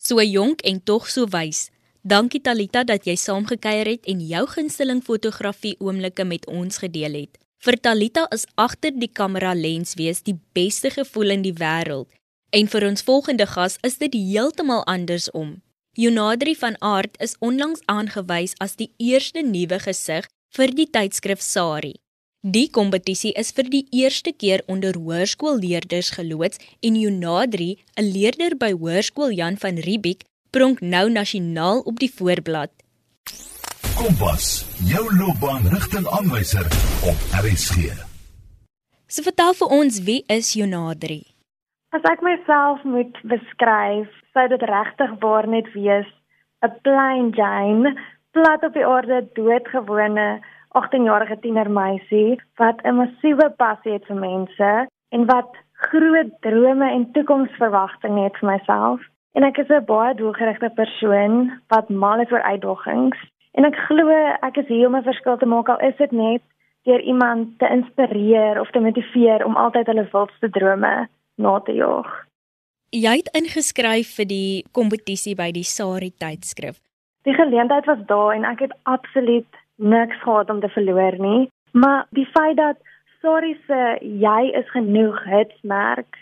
So 0.00 0.24
jonk 0.24 0.64
en 0.64 0.80
tog 0.82 1.08
so 1.12 1.28
wys. 1.28 1.68
Dankie 2.00 2.40
Talita 2.40 2.82
dat 2.84 3.06
jy 3.08 3.14
saamgekyer 3.20 3.88
het 3.88 4.08
en 4.08 4.20
jou 4.20 4.46
gunsteling 4.48 5.02
fotografie 5.04 5.76
oomblikke 5.80 6.24
met 6.24 6.48
ons 6.48 6.80
gedeel 6.80 7.20
het. 7.20 7.38
Vir 7.64 7.78
Talita 7.80 8.26
is 8.32 8.44
agter 8.60 8.92
die 8.92 9.08
kamera 9.08 9.54
lens 9.56 9.94
wees 10.00 10.20
die 10.24 10.36
beste 10.56 10.90
gevoel 10.92 11.36
in 11.36 11.44
die 11.44 11.54
wêreld. 11.60 12.08
En 12.52 12.68
vir 12.68 12.88
ons 12.88 13.04
volgende 13.04 13.46
gas 13.48 13.78
is 13.82 13.96
dit 14.00 14.16
heeltemal 14.16 14.84
andersom. 14.84 15.60
Jonadri 15.96 16.56
van 16.58 16.74
Aart 16.80 17.20
is 17.22 17.36
onlangs 17.38 17.82
aangewys 17.86 18.56
as 18.58 18.72
die 18.74 18.88
eerste 18.98 19.44
nuwe 19.46 19.76
gesig 19.78 20.24
vir 20.56 20.72
die 20.74 20.88
tydskrif 20.90 21.38
Sari. 21.38 21.92
Die 22.42 22.66
kompetisie 22.66 23.30
is 23.38 23.52
vir 23.54 23.68
die 23.70 23.84
eerste 23.94 24.32
keer 24.34 24.64
onder 24.66 24.98
hoërskoolleerders 24.98 26.10
geloods 26.16 26.58
en 26.82 26.98
Jonadri, 26.98 27.78
'n 27.94 28.10
leerder 28.10 28.56
by 28.58 28.72
Hoërskool 28.72 29.30
Jan 29.38 29.56
van 29.56 29.78
Riebeeck, 29.78 30.26
pronk 30.50 30.80
nou 30.80 31.10
nasionaal 31.10 31.78
op 31.86 32.02
die 32.02 32.10
voorblad. 32.10 32.72
Kompas, 33.94 34.66
jou 34.82 35.06
loopbaanrigtingaanwyser 35.14 36.66
op 37.06 37.18
RSG. 37.38 37.94
So 39.06 39.22
vertel 39.22 39.54
vir 39.54 39.68
ons, 39.68 40.02
wie 40.02 40.24
is 40.26 40.54
Jonadri? 40.54 41.22
As 41.94 42.02
ek 42.02 42.20
myself 42.20 42.82
moet 42.82 43.14
beskryf, 43.22 44.10
sou 44.34 44.48
dit 44.50 44.62
regtig 44.62 45.10
waar 45.22 45.48
net 45.48 45.72
wees 45.72 46.10
'n 46.66 46.72
plain 46.82 47.30
Jane, 47.30 47.94
plat 48.32 48.64
op 48.64 48.74
die 48.74 48.86
aarde 48.86 49.26
doodgewone 49.38 50.40
18-jarige 50.80 51.38
tienermeisie 51.40 52.40
wat 52.56 52.82
'n 52.82 52.96
massiewe 53.00 53.48
passie 53.56 53.92
het 53.92 54.06
vir 54.06 54.16
mense 54.16 54.70
en 55.08 55.26
wat 55.26 55.50
groot 55.72 56.30
drome 56.40 56.90
en 56.90 57.12
toekomsverwagtinge 57.12 58.22
het 58.22 58.36
vir 58.40 58.50
myself. 58.50 59.00
En 59.34 59.42
ek 59.42 59.58
is 59.58 59.68
'n 59.68 59.84
baie 59.84 60.14
doelgerigte 60.14 60.70
persoon 60.74 61.60
wat 61.68 61.88
mal 61.88 62.20
is 62.20 62.32
oor 62.32 62.42
uitdagings 62.42 63.18
en 63.52 63.64
ek 63.64 63.76
glo 63.76 64.08
ek 64.40 64.56
is 64.56 64.66
hier 64.66 64.86
om 64.86 64.96
'n 64.96 65.10
verskil 65.10 65.36
te 65.36 65.46
maak 65.46 65.68
al 65.68 65.80
is 65.80 65.96
dit 65.96 66.12
net 66.12 66.42
deur 66.82 67.00
iemand 67.00 67.58
te 67.58 67.68
inspireer 67.68 68.60
of 68.60 68.70
te 68.70 68.80
motiveer 68.80 69.44
om 69.44 69.56
altyd 69.56 69.86
hulle 69.86 70.08
wildste 70.12 70.50
drome 70.50 71.08
na 71.36 71.60
te 71.60 71.72
jaag. 71.72 72.24
Jy 72.94 73.10
het 73.18 73.28
ingeskryf 73.34 74.12
vir 74.14 74.26
die 74.30 74.64
kompetisie 74.70 75.32
by 75.34 75.48
die 75.50 75.64
Sari 75.66 76.12
tydskrif. 76.22 76.76
Die 77.26 77.34
geleentheid 77.34 77.88
was 77.90 78.02
daar 78.06 78.36
en 78.36 78.44
ek 78.46 78.60
het 78.62 78.74
absoluut 78.86 79.58
niks 79.82 80.20
gehad 80.22 80.52
om 80.52 80.60
te 80.62 80.70
verloor 80.70 81.16
nie, 81.18 81.48
maar 81.72 82.04
die 82.14 82.26
feit 82.36 82.54
dat 82.60 82.78
Sari 83.18 83.56
se 83.66 83.80
jy 83.98 84.52
is 84.60 84.70
genoeg 84.70 85.18
hitsmerk 85.26 86.20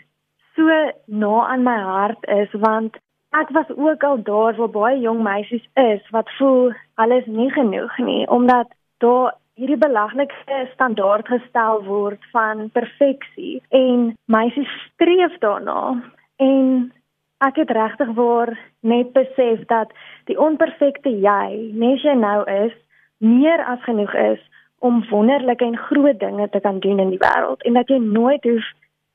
so 0.57 0.79
na 1.05 1.43
aan 1.51 1.61
my 1.67 1.77
hart 1.77 2.25
is 2.37 2.57
want 2.65 2.97
ek 3.37 3.53
was 3.53 3.69
ook 3.77 4.07
al 4.09 4.17
daar 4.31 4.57
waar 4.57 4.73
baie 4.79 4.97
jong 5.05 5.21
meisies 5.21 5.69
is 5.83 6.09
wat 6.17 6.33
voel 6.39 6.73
hulle 7.03 7.21
is 7.21 7.29
nie 7.37 7.51
genoeg 7.53 8.01
nie 8.01 8.25
omdat 8.39 8.73
daar 9.05 9.37
hierdie 9.61 9.77
belaglike 9.77 10.65
standaard 10.73 11.29
gestel 11.29 11.85
word 11.85 12.25
van 12.33 12.69
perfeksie. 12.73 13.61
En 13.69 14.13
meisies 14.25 14.73
streef 14.89 15.37
daarna 15.45 16.01
en 16.37 16.93
ek 17.43 17.55
het 17.55 17.71
regtig 17.75 18.13
waar 18.15 18.53
net 18.79 19.11
besef 19.13 19.65
dat 19.67 19.91
die 20.29 20.39
onperfekte 20.39 21.09
jy 21.09 21.71
nes 21.73 22.03
jy 22.03 22.15
nou 22.15 22.43
is 22.49 22.75
meer 23.17 23.63
as 23.67 23.83
genoeg 23.83 24.13
is 24.13 24.39
om 24.83 25.03
wonderlike 25.09 25.65
en 25.65 25.77
groot 25.77 26.19
dinge 26.19 26.49
te 26.49 26.59
kan 26.59 26.79
doen 26.79 26.99
in 26.99 27.13
die 27.15 27.21
wêreld 27.21 27.63
en 27.67 27.77
dat 27.79 27.91
jy 27.91 27.99
nooit 28.03 28.43
hoef 28.43 28.71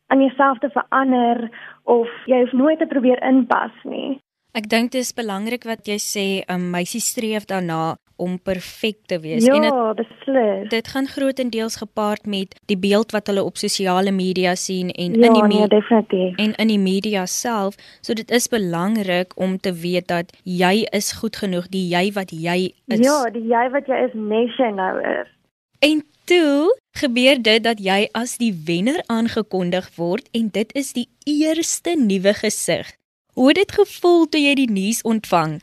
aan 0.08 0.20
jouself 0.25 0.58
te 0.58 0.70
verander 0.72 1.48
of 1.84 2.08
jy 2.26 2.40
hoef 2.44 2.52
nooit 2.52 2.78
te 2.78 2.88
probeer 2.88 3.20
inpas 3.25 3.75
nie. 3.84 4.16
Ek 4.56 4.68
dink 4.72 4.94
dit 4.94 5.04
is 5.04 5.12
belangrik 5.12 5.66
wat 5.68 5.84
jy 5.87 5.98
sê 6.00 6.26
'n 6.48 6.70
meisie 6.72 7.04
streef 7.04 7.44
daarna 7.44 7.96
om 8.18 8.34
perfek 8.42 8.98
te 9.06 9.20
wees 9.22 9.46
ja, 9.46 9.54
en 9.54 9.64
dit 9.66 10.00
beslis. 10.02 10.66
Dit 10.72 10.90
gaan 10.92 11.06
grootendeels 11.06 11.78
gepaard 11.80 12.26
met 12.26 12.56
die 12.70 12.78
beeld 12.78 13.14
wat 13.14 13.30
hulle 13.30 13.44
op 13.46 13.56
sosiale 13.56 14.12
media 14.14 14.54
sien 14.58 14.90
en 14.90 15.14
ja, 15.14 15.26
in 15.26 15.38
die 15.38 15.46
nee, 15.54 15.68
definitief. 15.68 16.37
en 16.37 16.54
in 16.54 16.72
die 16.75 16.80
media 16.82 17.26
self. 17.26 17.78
So 18.00 18.18
dit 18.18 18.30
is 18.30 18.48
belangrik 18.48 19.32
om 19.37 19.58
te 19.58 19.72
weet 19.72 20.08
dat 20.08 20.34
jy 20.42 20.87
is 20.90 21.12
goed 21.20 21.37
genoeg, 21.37 21.70
die 21.70 21.87
jy 21.88 22.10
wat 22.12 22.34
jy 22.34 22.58
is. 22.87 23.02
Ja, 23.06 23.22
die 23.30 23.46
jy 23.46 23.64
wat 23.75 23.87
jy 23.87 24.04
is, 24.08 24.14
jy 24.58 24.70
nou 24.75 24.94
is. 25.02 25.34
En 25.78 26.02
toe 26.25 26.75
gebeur 26.98 27.42
dit 27.42 27.62
dat 27.62 27.78
jy 27.78 28.08
as 28.18 28.37
die 28.42 28.52
wenner 28.66 28.98
aangekondig 29.06 29.90
word 29.96 30.28
en 30.34 30.50
dit 30.52 30.75
is 30.75 30.92
die 30.96 31.06
eerste 31.25 31.94
nuwe 31.96 32.34
gesig. 32.34 32.90
Hoe 33.38 33.48
het 33.52 33.60
dit 33.62 33.72
gevoel 33.72 34.26
toe 34.26 34.40
jy 34.42 34.54
die 34.58 34.70
nuus 34.70 35.02
ontvang? 35.06 35.60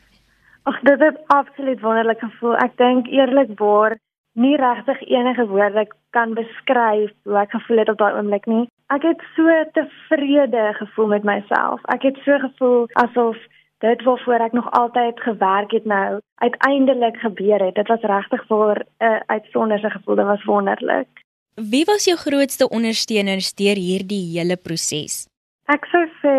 Ag, 0.66 0.80
dit 0.80 1.00
het 1.00 1.18
absoluut 1.26 1.80
wonderlik 1.80 2.18
gevoel. 2.18 2.56
Ek 2.58 2.72
dink 2.76 3.06
eerlikwaar 3.06 3.94
nie 4.34 4.56
regtig 4.58 5.02
enige 5.08 5.46
woorde 5.46 5.84
kan 6.10 6.32
beskryf 6.34 7.12
hoe 7.22 7.36
ek 7.38 7.52
gevoel 7.54 7.78
het 7.82 7.92
op 7.92 8.00
daai 8.00 8.16
oomblik 8.18 8.48
nie. 8.50 8.64
Ek 8.90 9.06
het 9.06 9.22
so 9.36 9.52
tevrede 9.76 10.64
gevoel 10.80 11.12
met 11.12 11.28
myself. 11.28 11.84
Ek 11.94 12.02
het 12.08 12.18
so 12.24 12.38
gevoel 12.42 12.88
asof 13.02 13.38
dit 13.84 14.02
waarvoor 14.08 14.44
ek 14.48 14.56
nog 14.58 14.66
altyd 14.80 15.22
gewerk 15.28 15.70
het 15.70 15.86
nou 15.86 16.18
uiteindelik 16.42 17.20
gebeur 17.22 17.62
het. 17.62 17.78
Dit 17.78 17.92
was 17.94 18.02
regtig 18.02 18.42
vir 18.50 18.82
'n 18.82 19.06
uh, 19.06 19.20
uitsonderlike 19.26 19.90
gevoel. 19.98 20.16
Dit 20.16 20.30
was 20.32 20.44
wonderlik. 20.44 21.08
Wie 21.54 21.84
was 21.84 22.04
jou 22.04 22.18
grootste 22.18 22.68
ondersteuners 22.68 23.54
deur 23.54 23.78
hierdie 23.78 24.34
hele 24.34 24.56
proses? 24.56 25.28
Ek 25.70 25.86
sou 25.94 26.04
sê 26.22 26.36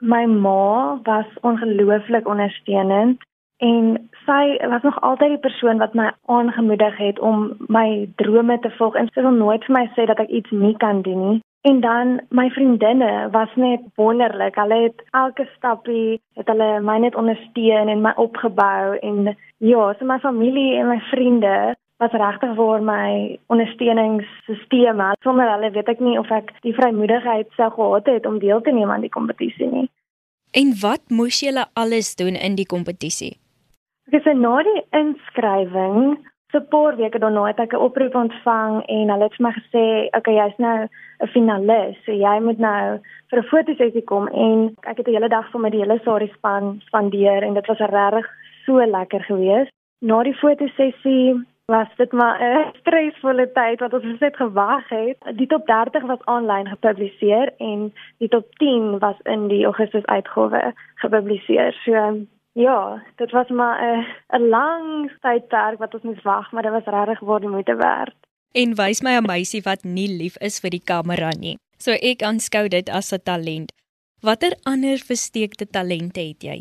my 0.00 0.24
ma 0.26 0.98
was 1.02 1.30
ongelooflik 1.40 2.26
ondersteunend 2.28 3.22
en 3.56 4.08
sy 4.26 4.56
was 4.68 4.82
nog 4.82 5.00
altyd 5.00 5.28
die 5.28 5.44
persoon 5.48 5.78
wat 5.78 5.94
my 5.94 6.10
aangemoedig 6.26 6.96
het 6.96 7.18
om 7.18 7.52
my 7.72 8.08
drome 8.16 8.58
te 8.60 8.70
volg 8.76 8.94
en 8.94 9.08
sy 9.14 9.22
sal 9.22 9.32
nooit 9.32 9.64
vir 9.64 9.76
my 9.78 9.84
sê 9.96 10.04
dat 10.10 10.20
ek 10.20 10.28
iets 10.28 10.50
nie 10.50 10.76
kan 10.76 11.02
doen 11.02 11.22
nie. 11.28 11.38
En 11.66 11.80
dan 11.80 12.20
my 12.30 12.50
vriendinne 12.54 13.28
was 13.30 13.50
net 13.54 13.80
wonderlik. 13.94 14.54
Hulle 14.54 14.82
het 14.82 15.02
elke 15.10 15.48
stappie 15.56 16.20
het 16.38 16.46
hulle 16.52 16.80
my 16.80 16.98
net 17.02 17.16
ondersteun 17.16 17.88
en 17.88 18.04
my 18.04 18.12
opgebou 18.16 18.98
en 19.00 19.32
ja, 19.58 19.94
so 19.98 20.04
my 20.04 20.18
familie 20.22 20.76
en 20.76 20.92
my 20.92 21.00
vriende 21.10 21.74
was 21.98 22.12
regtig 22.12 22.52
vir 22.54 22.84
my 22.84 23.38
ondersteuningssisteem. 23.46 25.00
Sonder 25.24 25.50
hulle 25.54 25.72
weet 25.74 25.88
ek 25.88 26.04
nie 26.04 26.18
of 26.20 26.30
ek 26.30 26.52
die 26.66 26.76
vrymoedigheid 26.76 27.48
sou 27.56 27.70
gehad 27.72 28.12
het 28.12 28.26
om 28.26 28.38
deel 28.38 28.60
te 28.60 28.70
neem 28.70 28.92
aan 28.92 29.06
die 29.08 29.16
kompetisie 29.16 29.70
nie. 29.72 29.88
En 30.52 30.70
wat 30.80 31.02
moes 31.08 31.40
julle 31.40 31.66
alles 31.72 32.14
doen 32.20 32.36
in 32.36 32.54
die 32.54 32.68
kompetisie? 32.68 33.34
Sê 34.10 34.32
na 34.38 34.62
die 34.62 34.82
inskrywing 34.94 36.16
so 36.52 36.58
'n 36.58 36.68
paar 36.70 36.96
weke 36.96 37.18
daarna 37.18 37.46
het 37.46 37.58
ek 37.58 37.72
'n 37.74 37.84
oproep 37.86 38.14
ontvang 38.14 38.74
en 38.86 39.10
hulle 39.10 39.26
het 39.26 39.34
vir 39.36 39.46
my 39.46 39.52
gesê, 39.52 39.86
"Oké, 40.06 40.16
okay, 40.18 40.34
jy's 40.34 40.58
nou 40.58 40.78
'n 41.22 41.32
finalis, 41.34 41.96
so 42.04 42.12
jy 42.12 42.40
moet 42.40 42.58
nou 42.58 42.98
vir 43.30 43.38
'n 43.38 43.50
fotosessie 43.50 44.04
kom." 44.04 44.28
En 44.28 44.76
ek 44.90 44.96
het 44.96 45.08
'n 45.08 45.12
hele 45.12 45.28
dag 45.28 45.50
vir 45.50 45.60
my 45.60 45.70
die 45.70 45.82
hele 45.82 45.98
Sari 46.04 46.28
span 46.36 46.80
spandeer 46.86 47.42
en 47.42 47.54
dit 47.54 47.66
was 47.66 47.78
regtig 47.78 48.26
so 48.64 48.74
lekker 48.86 49.22
geweest. 49.24 49.72
Na 50.00 50.22
die 50.22 50.34
fotosessie 50.34 51.46
was 51.66 51.88
dit 51.96 52.12
maar 52.12 52.38
'n 52.40 52.72
stresvolle 52.80 53.52
tyd 53.52 53.80
wat 53.80 53.94
ons 53.94 54.20
net 54.20 54.36
gewag 54.36 54.88
het. 54.88 55.18
Die 55.36 55.46
top 55.46 55.66
30 55.66 56.02
was 56.02 56.24
aanlyn 56.24 56.68
gepubliseer 56.68 57.52
en 57.58 57.92
die 58.18 58.28
top 58.28 58.46
10 58.58 58.98
was 58.98 59.16
in 59.22 59.48
die 59.48 59.64
Augustus 59.64 60.06
uitgawe 60.06 60.72
gepubliseer. 60.94 61.72
So 61.72 61.92
Ja, 62.56 63.02
dit 63.16 63.30
was 63.30 63.48
maar 63.48 63.76
'n 63.84 64.06
'n 64.36 64.48
lang 64.48 65.12
tydperk 65.20 65.78
wat 65.78 65.94
ons 65.94 66.02
moes 66.02 66.22
wag, 66.22 66.52
maar 66.52 66.62
dit 66.62 66.72
was 66.72 66.84
regtig 66.84 67.20
waar 67.20 67.40
die 67.40 67.48
moeite 67.48 67.76
werd. 67.76 68.16
En 68.52 68.74
wys 68.74 69.02
my 69.02 69.16
'n 69.16 69.26
meisie 69.26 69.62
wat 69.62 69.82
nie 69.82 70.08
lief 70.08 70.36
is 70.36 70.60
vir 70.60 70.70
die 70.70 70.84
kamera 70.84 71.30
nie. 71.40 71.56
So 71.78 71.90
ek 71.90 72.22
aanskou 72.22 72.68
dit 72.68 72.88
as 72.88 73.12
'n 73.12 73.22
talent. 73.22 73.72
Watter 74.20 74.52
ander 74.62 74.98
versteekte 75.10 75.66
talente 75.66 76.20
het 76.20 76.42
jy? 76.42 76.58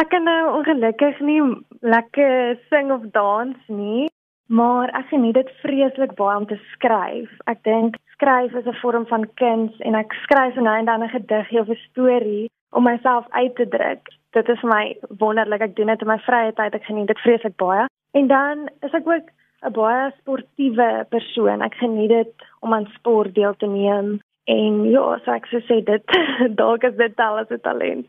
Ek 0.00 0.08
kan 0.08 0.24
nou 0.24 0.56
ongelukkig 0.58 1.20
nie 1.20 1.42
lekker 1.80 2.58
sing 2.70 2.92
of 2.92 3.02
dans 3.12 3.56
nie, 3.66 4.08
maar 4.46 4.88
ek 4.88 5.06
geniet 5.06 5.34
dit 5.34 5.50
vreeslik 5.62 6.14
baie 6.14 6.36
om 6.36 6.46
te 6.46 6.60
skryf. 6.72 7.30
Ek 7.44 7.62
dink 7.62 7.96
skryf 8.06 8.52
is 8.54 8.66
'n 8.66 8.80
vorm 8.82 9.06
van 9.06 9.34
kuns 9.34 9.78
en 9.78 9.94
ek 9.94 10.12
skryf 10.12 10.54
nou 10.54 10.78
en 10.78 10.84
dan 10.84 11.02
'n 11.02 11.08
gediggie 11.08 11.60
of 11.60 11.68
'n 11.68 11.84
storie 11.90 12.50
om 12.70 12.82
myself 12.82 13.26
uit 13.30 13.54
te 13.56 13.68
druk 13.68 14.17
dit 14.36 14.48
is 14.48 14.60
vir 14.60 14.70
my 14.70 14.84
wonderlik. 15.20 15.64
Ek 15.64 15.76
doen 15.76 15.92
dit 15.92 16.04
in 16.04 16.10
my 16.10 16.18
vrye 16.26 16.52
tyd. 16.52 16.74
Ek 16.74 16.86
geniet 16.88 17.10
dit 17.10 17.24
vreeslik 17.24 17.56
baie. 17.56 17.86
En 18.18 18.28
dan 18.28 18.68
is 18.86 18.94
ek 18.94 19.08
ook 19.08 19.26
'n 19.66 19.72
baie 19.72 20.12
sportiewe 20.20 21.06
persoon. 21.10 21.62
Ek 21.62 21.74
geniet 21.74 22.08
dit 22.08 22.32
om 22.60 22.74
aan 22.74 22.90
sport 22.94 23.34
deel 23.34 23.54
te 23.56 23.66
neem. 23.66 24.20
En 24.44 24.84
ja, 24.90 25.20
so 25.24 25.30
ek 25.32 25.46
sou 25.46 25.60
sê 25.60 25.82
dit 25.84 26.02
dalk 26.60 26.82
is 26.82 26.96
dit 26.96 27.20
al 27.20 27.40
'n 27.40 27.60
talent. 27.62 28.06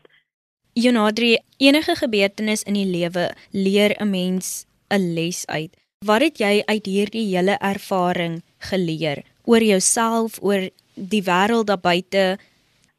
Jonadri, 0.72 1.38
enige 1.58 1.94
gebeurtenis 1.96 2.62
in 2.62 2.74
die 2.74 2.86
lewe 2.86 3.30
leer 3.52 3.96
'n 3.98 4.10
mens 4.10 4.66
'n 4.88 5.14
les 5.14 5.46
uit. 5.46 5.76
Wat 6.06 6.22
het 6.22 6.38
jy 6.38 6.62
uit 6.64 6.86
hierdie 6.86 7.36
hele 7.36 7.58
ervaring 7.60 8.42
geleer 8.58 9.22
oor 9.44 9.60
jouself, 9.60 10.38
oor 10.42 10.70
die 10.94 11.22
wêreld 11.22 11.66
daar 11.66 11.82
buite? 11.82 12.38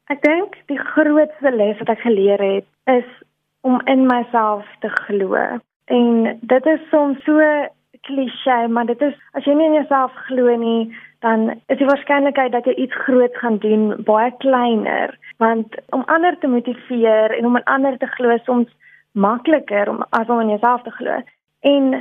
Ek 0.06 0.22
dink 0.22 0.54
die 0.66 0.78
grootste 0.78 1.50
les 1.50 1.78
wat 1.78 1.88
ek 1.88 1.98
geleer 1.98 2.38
het 2.38 2.71
is 2.84 3.04
om 3.60 3.80
in 3.84 4.06
myself 4.06 4.66
te 4.80 4.88
glo. 4.88 5.58
En 5.84 6.38
dit 6.40 6.66
is 6.66 6.88
soms 6.90 7.24
so 7.24 7.40
klise, 8.00 8.66
maar 8.68 8.86
dit 8.86 9.00
is 9.00 9.14
as 9.32 9.44
jy 9.46 9.54
nie 9.54 9.68
in 9.70 9.78
jouself 9.78 10.14
glo 10.26 10.54
nie, 10.58 10.90
dan 11.22 11.50
is 11.70 11.78
die 11.78 11.86
waarskynlikheid 11.86 12.52
dat 12.54 12.66
jy 12.66 12.74
iets 12.84 13.02
groot 13.06 13.36
gaan 13.38 13.60
doen 13.62 13.92
baie 14.06 14.32
kleiner, 14.42 15.14
want 15.42 15.76
om 15.94 16.02
ander 16.10 16.38
te 16.38 16.50
motiveer 16.50 17.36
en 17.36 17.46
om 17.46 17.60
aan 17.60 17.70
ander 17.76 17.98
te 17.98 18.10
glo 18.16 18.36
soms 18.46 18.70
makliker 19.12 19.90
om 19.92 20.02
as 20.10 20.28
om 20.28 20.40
in 20.42 20.54
jouself 20.56 20.82
te 20.82 20.94
glo. 20.98 21.20
En 21.60 21.94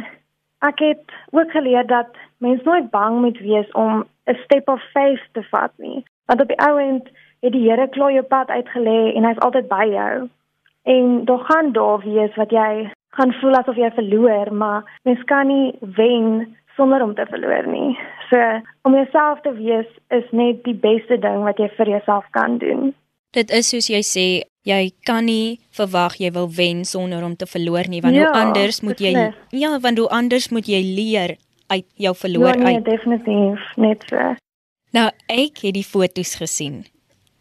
ek 0.66 0.82
het 0.82 1.14
ook 1.30 1.52
geleer 1.52 1.86
dat 1.88 2.18
mens 2.38 2.64
nooit 2.64 2.90
bang 2.90 3.20
moet 3.22 3.38
wees 3.40 3.72
om 3.72 4.06
'n 4.26 4.38
step 4.44 4.70
of 4.70 4.82
faith 4.94 5.26
te 5.32 5.44
vat 5.54 5.74
nie, 5.78 6.06
want 6.26 6.42
op 6.42 6.48
die 6.48 6.62
ou 6.68 6.80
end 6.80 7.10
het 7.42 7.52
die 7.52 7.70
Here 7.70 7.90
klaar 7.90 8.12
jou 8.12 8.24
pad 8.24 8.50
uitgelê 8.50 9.14
en 9.16 9.26
hy's 9.26 9.40
altyd 9.46 9.68
by 9.68 9.86
jou. 9.90 10.30
En 10.84 11.26
daar 11.26 11.44
gaan 11.50 11.72
daar 11.72 12.00
wees 12.00 12.36
wat 12.36 12.52
jy 12.52 12.92
gaan 13.18 13.34
voel 13.34 13.56
asof 13.60 13.76
jy 13.76 13.92
verloor, 13.96 14.54
maar 14.54 15.00
mens 15.04 15.24
kan 15.30 15.48
nie 15.48 15.74
wen 15.98 16.58
sonder 16.76 17.04
om 17.04 17.16
te 17.16 17.26
verloor 17.30 17.68
nie. 17.68 17.98
So 18.30 18.38
om 18.82 18.96
jouself 18.96 19.42
te 19.42 19.54
wees 19.54 19.90
is 20.10 20.28
net 20.32 20.64
die 20.64 20.76
beste 20.76 21.20
ding 21.20 21.44
wat 21.44 21.60
jy 21.60 21.68
vir 21.78 21.92
jouself 21.98 22.26
kan 22.32 22.58
doen. 22.58 22.94
Dit 23.36 23.52
is 23.52 23.70
soos 23.72 23.88
jy 23.92 24.02
sê, 24.04 24.26
jy 24.68 24.82
kan 25.08 25.26
nie 25.28 25.60
verwag 25.76 26.18
jy 26.20 26.32
wil 26.36 26.50
wen 26.56 26.84
sonder 26.88 27.24
om 27.24 27.36
te 27.36 27.48
verloor 27.48 27.88
nie, 27.92 28.02
want 28.04 28.16
ja, 28.16 28.28
hoe 28.28 28.42
anders 28.46 28.82
moet 28.82 29.00
jy 29.00 29.14
beslis. 29.16 29.62
Ja, 29.62 29.78
want 29.80 30.00
hoe 30.00 30.10
anders 30.10 30.50
moet 30.52 30.68
jy 30.68 30.82
leer 30.84 31.36
uit 31.72 31.88
jou 31.96 32.16
verloor 32.16 32.56
ja, 32.56 32.64
nee, 32.64 32.80
uit. 32.80 32.86
definitief, 32.86 33.68
net 33.76 34.04
so. 34.10 34.34
Nou, 34.92 35.08
ek 35.32 35.64
het 35.64 35.76
die 35.78 35.88
foto's 35.88 36.36
gesien. 36.40 36.84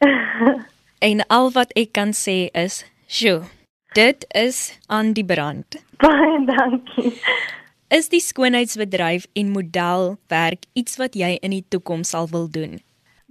En 1.01 1.23
al 1.33 1.47
wat 1.55 1.71
ek 1.81 1.95
kan 1.97 2.11
sê 2.13 2.51
is, 2.53 2.83
"Sjoe, 3.11 3.43
dit 3.93 4.25
is 4.29 4.79
aan 4.87 5.13
die 5.13 5.25
brand." 5.25 5.67
Baie 5.99 6.45
dankie. 6.47 7.13
Is 7.89 8.09
die 8.09 8.21
skoonheidsbedryf 8.21 9.27
en 9.33 9.51
modelwerk 9.51 10.63
iets 10.73 10.95
wat 10.97 11.17
jy 11.19 11.33
in 11.43 11.51
die 11.51 11.65
toekoms 11.69 12.13
sal 12.15 12.29
wil 12.31 12.47
doen? 12.51 12.79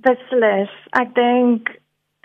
Beslis. 0.03 0.73
Ek 0.99 1.15
dink 1.15 1.71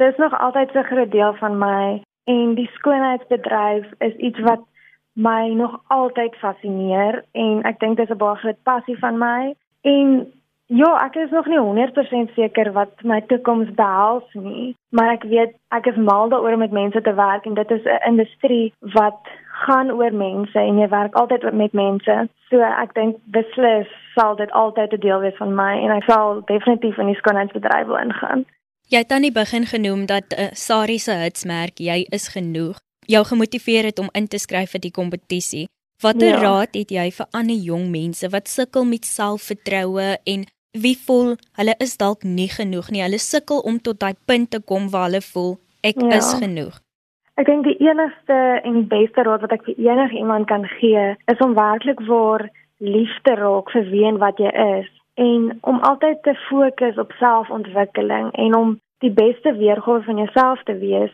dis 0.03 0.19
nog 0.19 0.35
altyd 0.35 0.75
'n 0.75 0.89
groot 0.91 1.11
deel 1.11 1.35
van 1.39 1.59
my 1.59 2.03
en 2.25 2.55
die 2.59 2.71
skoonheidsbedryf 2.75 3.87
is 3.99 4.17
iets 4.17 4.41
wat 4.41 4.67
my 5.13 5.49
nog 5.55 5.79
altyd 5.87 6.35
fascineer 6.43 7.23
en 7.33 7.63
ek 7.63 7.79
dink 7.79 7.97
dis 7.97 8.11
'n 8.11 8.19
baie 8.19 8.37
groot 8.43 8.63
passie 8.63 8.99
van 8.99 9.19
my 9.19 9.55
en 9.83 10.33
ja, 10.81 10.91
ek 11.05 11.15
is 11.23 11.31
nog 11.31 11.47
nie 11.47 11.59
100% 11.59 12.35
seker 12.35 12.73
wat 12.73 13.03
my 13.03 13.21
toekoms 13.31 13.71
behels 13.79 14.27
nie, 14.33 14.75
maar 14.91 15.15
ek 15.15 15.27
weet 15.31 15.55
ek 15.77 15.87
is 15.93 16.01
mal 16.11 16.29
daaroor 16.33 16.57
om 16.57 16.65
met 16.65 16.75
mense 16.75 17.01
te 17.01 17.15
werk 17.15 17.47
en 17.47 17.55
dit 17.55 17.71
is 17.71 17.85
'n 17.85 18.09
industrie 18.11 18.73
wat 18.97 19.21
gaan 19.67 19.93
oor 19.93 20.13
mense 20.13 20.59
en 20.59 20.79
jy 20.79 20.89
werk 20.89 21.15
altyd 21.15 21.53
met 21.53 21.73
mense. 21.73 22.29
So 22.51 22.61
ek 22.61 22.95
dink 22.95 23.17
beslis 23.25 23.89
sal 24.15 24.37
dit 24.37 24.51
altyd 24.51 24.93
'n 24.93 25.01
deel 25.01 25.21
wees 25.21 25.37
van 25.37 25.55
my 25.55 25.75
en 25.85 25.91
ek 25.91 26.05
sal 26.11 26.43
definitief 26.45 26.99
in 26.99 27.07
die 27.07 27.21
skoonheidsbedryf 27.23 27.87
wil 27.87 28.03
ingaan. 28.07 28.45
Jy 28.89 28.99
het 28.99 29.13
aan 29.13 29.23
die 29.23 29.33
begin 29.33 29.67
genoem 29.67 30.07
dat 30.07 30.25
'n 30.31 30.41
uh, 30.41 30.49
Sari 30.53 30.99
se 30.99 31.13
hitsmerk 31.13 31.79
jy 31.79 32.07
is 32.11 32.29
genoeg 32.29 32.77
jou 33.07 33.25
gemotiveer 33.25 33.85
het 33.85 33.99
om 33.99 34.09
in 34.13 34.29
te 34.29 34.39
skryf 34.39 34.71
vir 34.71 34.81
die 34.81 34.95
kompetisie. 34.95 35.67
Watter 36.03 36.35
ja. 36.35 36.41
raad 36.43 36.75
het 36.75 36.91
jy 36.91 37.07
vir 37.17 37.27
ander 37.33 37.57
jong 37.57 37.89
mense 37.93 38.29
wat 38.29 38.51
sukkel 38.51 38.85
met 38.85 39.07
selfvertroue 39.09 40.19
en 40.25 40.45
wie 40.75 40.97
voel 41.07 41.37
hulle 41.59 41.75
is 41.79 41.97
dalk 41.97 42.23
nie 42.23 42.49
genoeg 42.51 42.91
nie. 42.91 43.03
Hulle 43.03 43.19
sukkel 43.19 43.63
om 43.63 43.79
tot 43.79 44.01
daai 44.01 44.15
punt 44.27 44.51
te 44.51 44.61
kom 44.61 44.91
waar 44.91 45.09
hulle 45.09 45.23
voel 45.33 45.55
ek 45.83 46.01
ja. 46.01 46.19
is 46.19 46.35
genoeg. 46.41 46.81
Ek 47.35 47.47
dink 47.47 47.65
die 47.67 47.79
enigste 47.83 48.37
en 48.63 48.75
die 48.83 48.91
beste 48.91 49.25
raad 49.27 49.43
wat 49.43 49.55
ek 49.57 49.65
vir 49.67 49.79
enigiemand 49.91 50.47
kan 50.47 50.67
gee, 50.79 51.15
is 51.31 51.41
om 51.43 51.57
werklik 51.59 52.03
waar 52.07 52.47
liefde 52.79 53.35
raak 53.41 53.71
vir 53.75 53.91
wie 53.91 54.07
en 54.07 54.21
wat 54.23 54.39
jy 54.39 54.53
is 54.79 54.91
en 55.15 55.59
om 55.63 55.79
altyd 55.87 56.23
te 56.23 56.35
fokus 56.49 56.99
op 56.99 57.13
selfontwikkeling 57.19 58.33
en 58.33 58.55
om 58.55 58.81
die 58.99 59.13
beste 59.15 59.55
weergawe 59.59 60.03
van 60.03 60.17
jouself 60.17 60.63
te 60.63 60.75
wees 60.79 61.13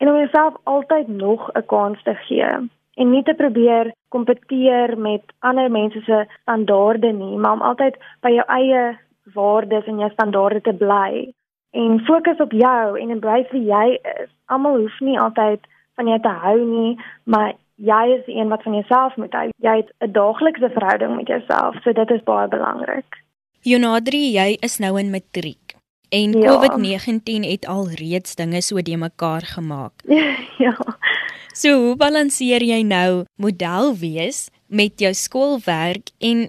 en 0.00 0.08
om 0.08 0.16
jouself 0.16 0.54
altyd 0.64 1.08
nog 1.08 1.50
'n 1.52 1.66
kans 1.66 2.02
te 2.02 2.14
gee 2.28 2.52
en 2.96 3.10
nie 3.10 3.22
te 3.22 3.34
probeer 3.34 3.92
kompeteer 4.08 4.98
met 4.98 5.22
ander 5.38 5.70
mense 5.70 6.00
se 6.06 6.24
standaarde 6.40 7.12
nie, 7.12 7.36
maar 7.38 7.52
om 7.52 7.62
altyd 7.62 7.96
by 8.22 8.30
jou 8.36 8.44
eie 8.58 8.98
waardes 9.34 9.86
en 9.86 9.98
jou 9.98 10.10
standaarde 10.12 10.60
te 10.60 10.72
bly 10.72 11.32
en 11.74 12.00
fokus 12.06 12.38
op 12.38 12.52
jou 12.52 13.00
en 13.00 13.10
embrace 13.10 13.50
wie 13.50 13.64
jy 13.66 13.98
is. 14.20 14.30
Almal 14.46 14.78
hoef 14.78 15.00
nie 15.00 15.18
altyd 15.18 15.60
van 15.98 16.10
jou 16.10 16.20
te 16.22 16.34
hou 16.44 16.58
nie, 16.60 16.94
maar 17.24 17.54
jy 17.82 18.04
is 18.18 18.24
die 18.28 18.36
een 18.38 18.52
wat 18.52 18.62
van 18.62 18.76
jouself 18.78 19.16
moet 19.16 19.34
hou. 19.34 19.48
Jy 19.66 19.76
het 19.82 19.90
'n 19.98 20.12
daaglikse 20.12 20.70
verhouding 20.70 21.16
met 21.16 21.26
jouself, 21.26 21.74
so 21.82 21.92
dit 21.92 22.10
is 22.10 22.22
baie 22.22 22.48
belangrik. 22.48 23.22
Jonadri, 23.60 24.32
jy 24.32 24.56
is 24.60 24.78
nou 24.78 24.98
in 25.00 25.10
matriek. 25.10 25.74
En 26.08 26.32
ja. 26.32 26.46
COVID-19 26.50 27.48
het 27.50 27.66
al 27.66 27.88
reeds 27.88 28.34
dinge 28.34 28.60
so 28.60 28.82
de 28.82 28.96
mekaar 28.96 29.42
gemaak. 29.42 29.92
ja. 30.66 30.76
So, 31.54 31.70
hoe 31.78 31.94
balanseer 31.94 32.64
jy 32.66 32.80
nou 32.82 33.22
model 33.38 33.92
wees 34.00 34.48
met 34.66 34.98
jou 34.98 35.12
skoolwerk 35.14 36.10
en 36.18 36.48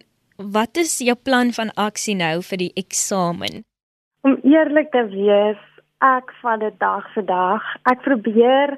wat 0.55 0.79
is 0.81 0.95
jou 0.97 1.13
plan 1.13 1.51
van 1.53 1.69
aksie 1.77 2.15
nou 2.17 2.39
vir 2.47 2.62
die 2.63 2.71
eksamen? 2.81 3.62
Om 4.25 4.39
eerlik 4.41 4.89
te 4.97 5.05
wees, 5.13 5.62
ek 6.01 6.33
van 6.41 6.65
dit 6.65 6.74
dag 6.81 7.05
vir 7.13 7.27
dag. 7.29 7.69
Ek 7.85 8.01
probeer 8.01 8.74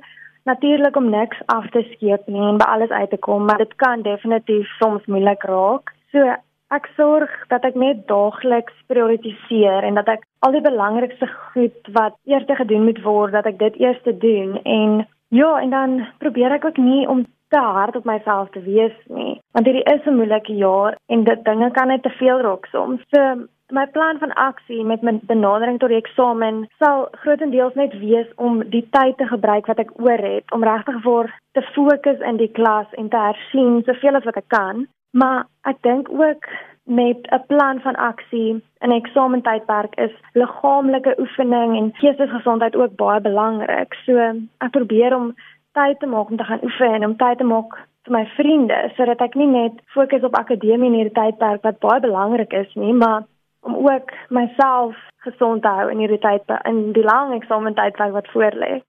natuurlik 0.52 1.00
om 1.00 1.08
niks 1.16 1.40
af 1.48 1.72
te 1.72 1.86
skeep 1.96 2.28
nie 2.28 2.44
en 2.44 2.60
by 2.60 2.68
alles 2.76 2.92
uit 2.92 3.10
te 3.16 3.24
kom, 3.24 3.48
maar 3.48 3.64
dit 3.64 3.80
kan 3.80 4.04
definitief 4.04 4.68
soms 4.84 5.08
moeilik 5.08 5.48
raak. 5.48 5.96
So 6.12 6.28
ek 6.76 6.92
sorg 7.00 7.32
dat 7.48 7.64
ek 7.64 7.80
net 7.80 8.04
daagliks 8.12 8.76
prioritiseer 8.92 9.88
en 9.88 9.96
dat 9.96 10.18
ek 10.20 10.28
al 10.44 10.60
die 10.60 10.68
belangrikste 10.72 11.32
goed 11.54 11.94
wat 11.96 12.20
eers 12.28 12.52
gedoen 12.60 12.84
moet 12.92 13.00
word, 13.08 13.32
dat 13.32 13.48
ek 13.48 13.64
dit 13.64 13.86
eers 13.88 14.18
doen 14.20 14.60
en 14.68 15.06
ja, 15.30 15.60
en 15.62 15.70
dan 15.70 16.08
probeer 16.18 16.52
ek 16.52 16.66
ook 16.66 16.78
nie 16.78 17.08
om 17.08 17.26
te 17.50 17.60
hard 17.60 17.96
op 17.96 18.06
myself 18.06 18.50
te 18.52 18.62
wees 18.62 18.96
nie, 19.08 19.40
want 19.52 19.66
hierdie 19.66 19.86
is 19.94 20.06
'n 20.06 20.16
moeilike 20.16 20.56
jaar 20.56 20.98
en 21.08 21.24
dit 21.24 21.44
dinge 21.44 21.72
kan 21.72 21.88
net 21.88 22.04
te 22.04 22.10
veel 22.10 22.42
raak 22.42 22.66
soms. 22.66 23.02
So 23.16 23.48
my 23.72 23.86
plan 23.88 24.20
van 24.20 24.34
aksie 24.34 24.84
met 24.84 25.02
my 25.02 25.20
benadering 25.24 25.80
tot 25.80 25.90
die 25.90 25.98
eksamen 25.98 26.68
sal 26.80 27.08
grootendeels 27.12 27.74
net 27.74 28.00
wees 28.00 28.28
om 28.36 28.70
die 28.70 28.88
tyd 28.92 29.18
te 29.18 29.28
gebruik 29.28 29.66
wat 29.66 29.80
ek 29.80 29.92
oor 30.00 30.18
het 30.18 30.52
om 30.52 30.64
regtig 30.64 31.02
vir 31.04 31.34
te 31.52 31.62
fokus 31.62 32.20
in 32.20 32.38
die 32.38 32.52
klas 32.52 32.88
en 32.92 33.10
te 33.10 33.18
hersien 33.18 33.84
soveel 33.84 34.16
as 34.16 34.24
wat 34.24 34.38
ek 34.38 34.48
kan 34.48 34.88
Maar 35.12 35.46
ek 35.62 35.82
dink 35.82 36.10
ook 36.10 36.46
met 36.88 37.18
'n 37.32 37.44
plan 37.48 37.80
van 37.80 37.96
aksie 37.96 38.64
in 38.80 38.90
'n 38.90 39.00
eksamentydperk 39.02 39.96
is 39.96 40.12
liggaamlike 40.34 41.20
oefening 41.20 41.78
en 41.78 41.94
geestesgesondheid 41.94 42.76
ook 42.76 42.96
baie 42.96 43.22
belangrik. 43.22 43.94
So 44.06 44.18
ek 44.58 44.72
probeer 44.72 45.16
om 45.16 45.36
tyd 45.72 46.00
te 46.00 46.06
maak 46.06 46.30
om 46.30 46.38
te 46.38 46.44
gaan 46.44 46.64
oefen 46.64 46.94
en 46.94 47.06
om 47.06 47.18
tyd 47.18 47.38
te 47.38 47.44
maak 47.44 47.88
vir 48.04 48.14
my 48.18 48.26
vriende 48.26 48.92
sodat 48.96 49.22
ek 49.22 49.36
nie 49.36 49.48
net 49.48 49.74
fokus 49.86 50.24
op 50.24 50.36
akademie 50.36 50.90
in 50.90 50.98
hierdie 51.00 51.22
tydperk 51.22 51.62
wat 51.62 51.80
baie 51.80 52.00
belangrik 52.00 52.54
is 52.54 52.74
nie, 52.74 52.94
maar 52.94 53.24
om 53.60 53.76
ook 53.76 54.12
myself 54.30 54.96
gesond 55.18 55.62
te 55.62 55.68
hou 55.68 55.92
in 55.92 55.98
hierdie 55.98 56.24
tyd 56.24 56.42
in 56.64 56.94
die 56.94 57.04
lang 57.04 57.34
eksamentydperk 57.34 58.12
wat 58.12 58.28
voorlê. 58.36 58.82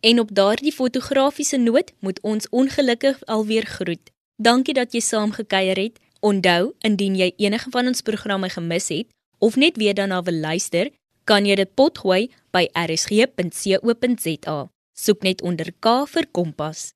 En 0.00 0.20
op 0.20 0.34
daardie 0.34 0.72
fotografiese 0.72 1.58
noot 1.58 1.92
moet 2.00 2.20
ons 2.22 2.48
ongelukkig 2.48 3.24
alweer 3.24 3.66
groet. 3.66 4.10
Dankie 4.36 4.74
dat 4.74 4.92
jy 4.92 5.00
saam 5.00 5.30
gekuier 5.30 5.78
het. 5.78 6.00
Onthou, 6.22 6.70
indien 6.86 7.16
jy 7.18 7.32
enige 7.42 7.70
van 7.74 7.88
ons 7.90 8.04
programme 8.06 8.46
gemis 8.46 8.84
het 8.94 9.08
of 9.42 9.56
net 9.58 9.74
weer 9.80 9.96
daarna 9.98 10.20
wil 10.22 10.36
luister, 10.38 10.92
kan 11.26 11.42
jy 11.42 11.56
dit 11.58 11.70
potgooi 11.74 12.28
by 12.54 12.68
rsg.co.za. 12.78 14.54
Soek 14.94 15.26
net 15.26 15.42
onder 15.42 15.72
K 15.82 15.96
vir 16.06 16.28
Kompas. 16.30 16.92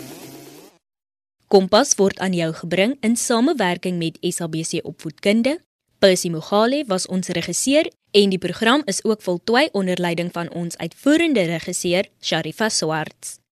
Kompas 1.48 1.94
word 1.98 2.20
aan 2.20 2.34
jou 2.36 2.52
gebring 2.54 2.98
in 3.02 3.16
samewerking 3.16 3.98
met 4.02 4.18
SABC 4.22 4.84
Opvoedkunde. 4.84 5.60
Percy 5.98 6.30
Mogale 6.30 6.84
was 6.86 7.08
ons 7.08 7.30
regisseur 7.34 7.90
En 8.12 8.30
die 8.30 8.40
program 8.40 8.82
is 8.86 9.04
ook 9.04 9.22
voltooi 9.22 9.70
onder 9.72 10.00
leiding 10.00 10.32
van 10.32 10.52
ons 10.52 10.78
uitvoerende 10.78 11.42
regisseur 11.42 12.08
Sharifa 12.22 12.70
Swarts. 12.70 13.47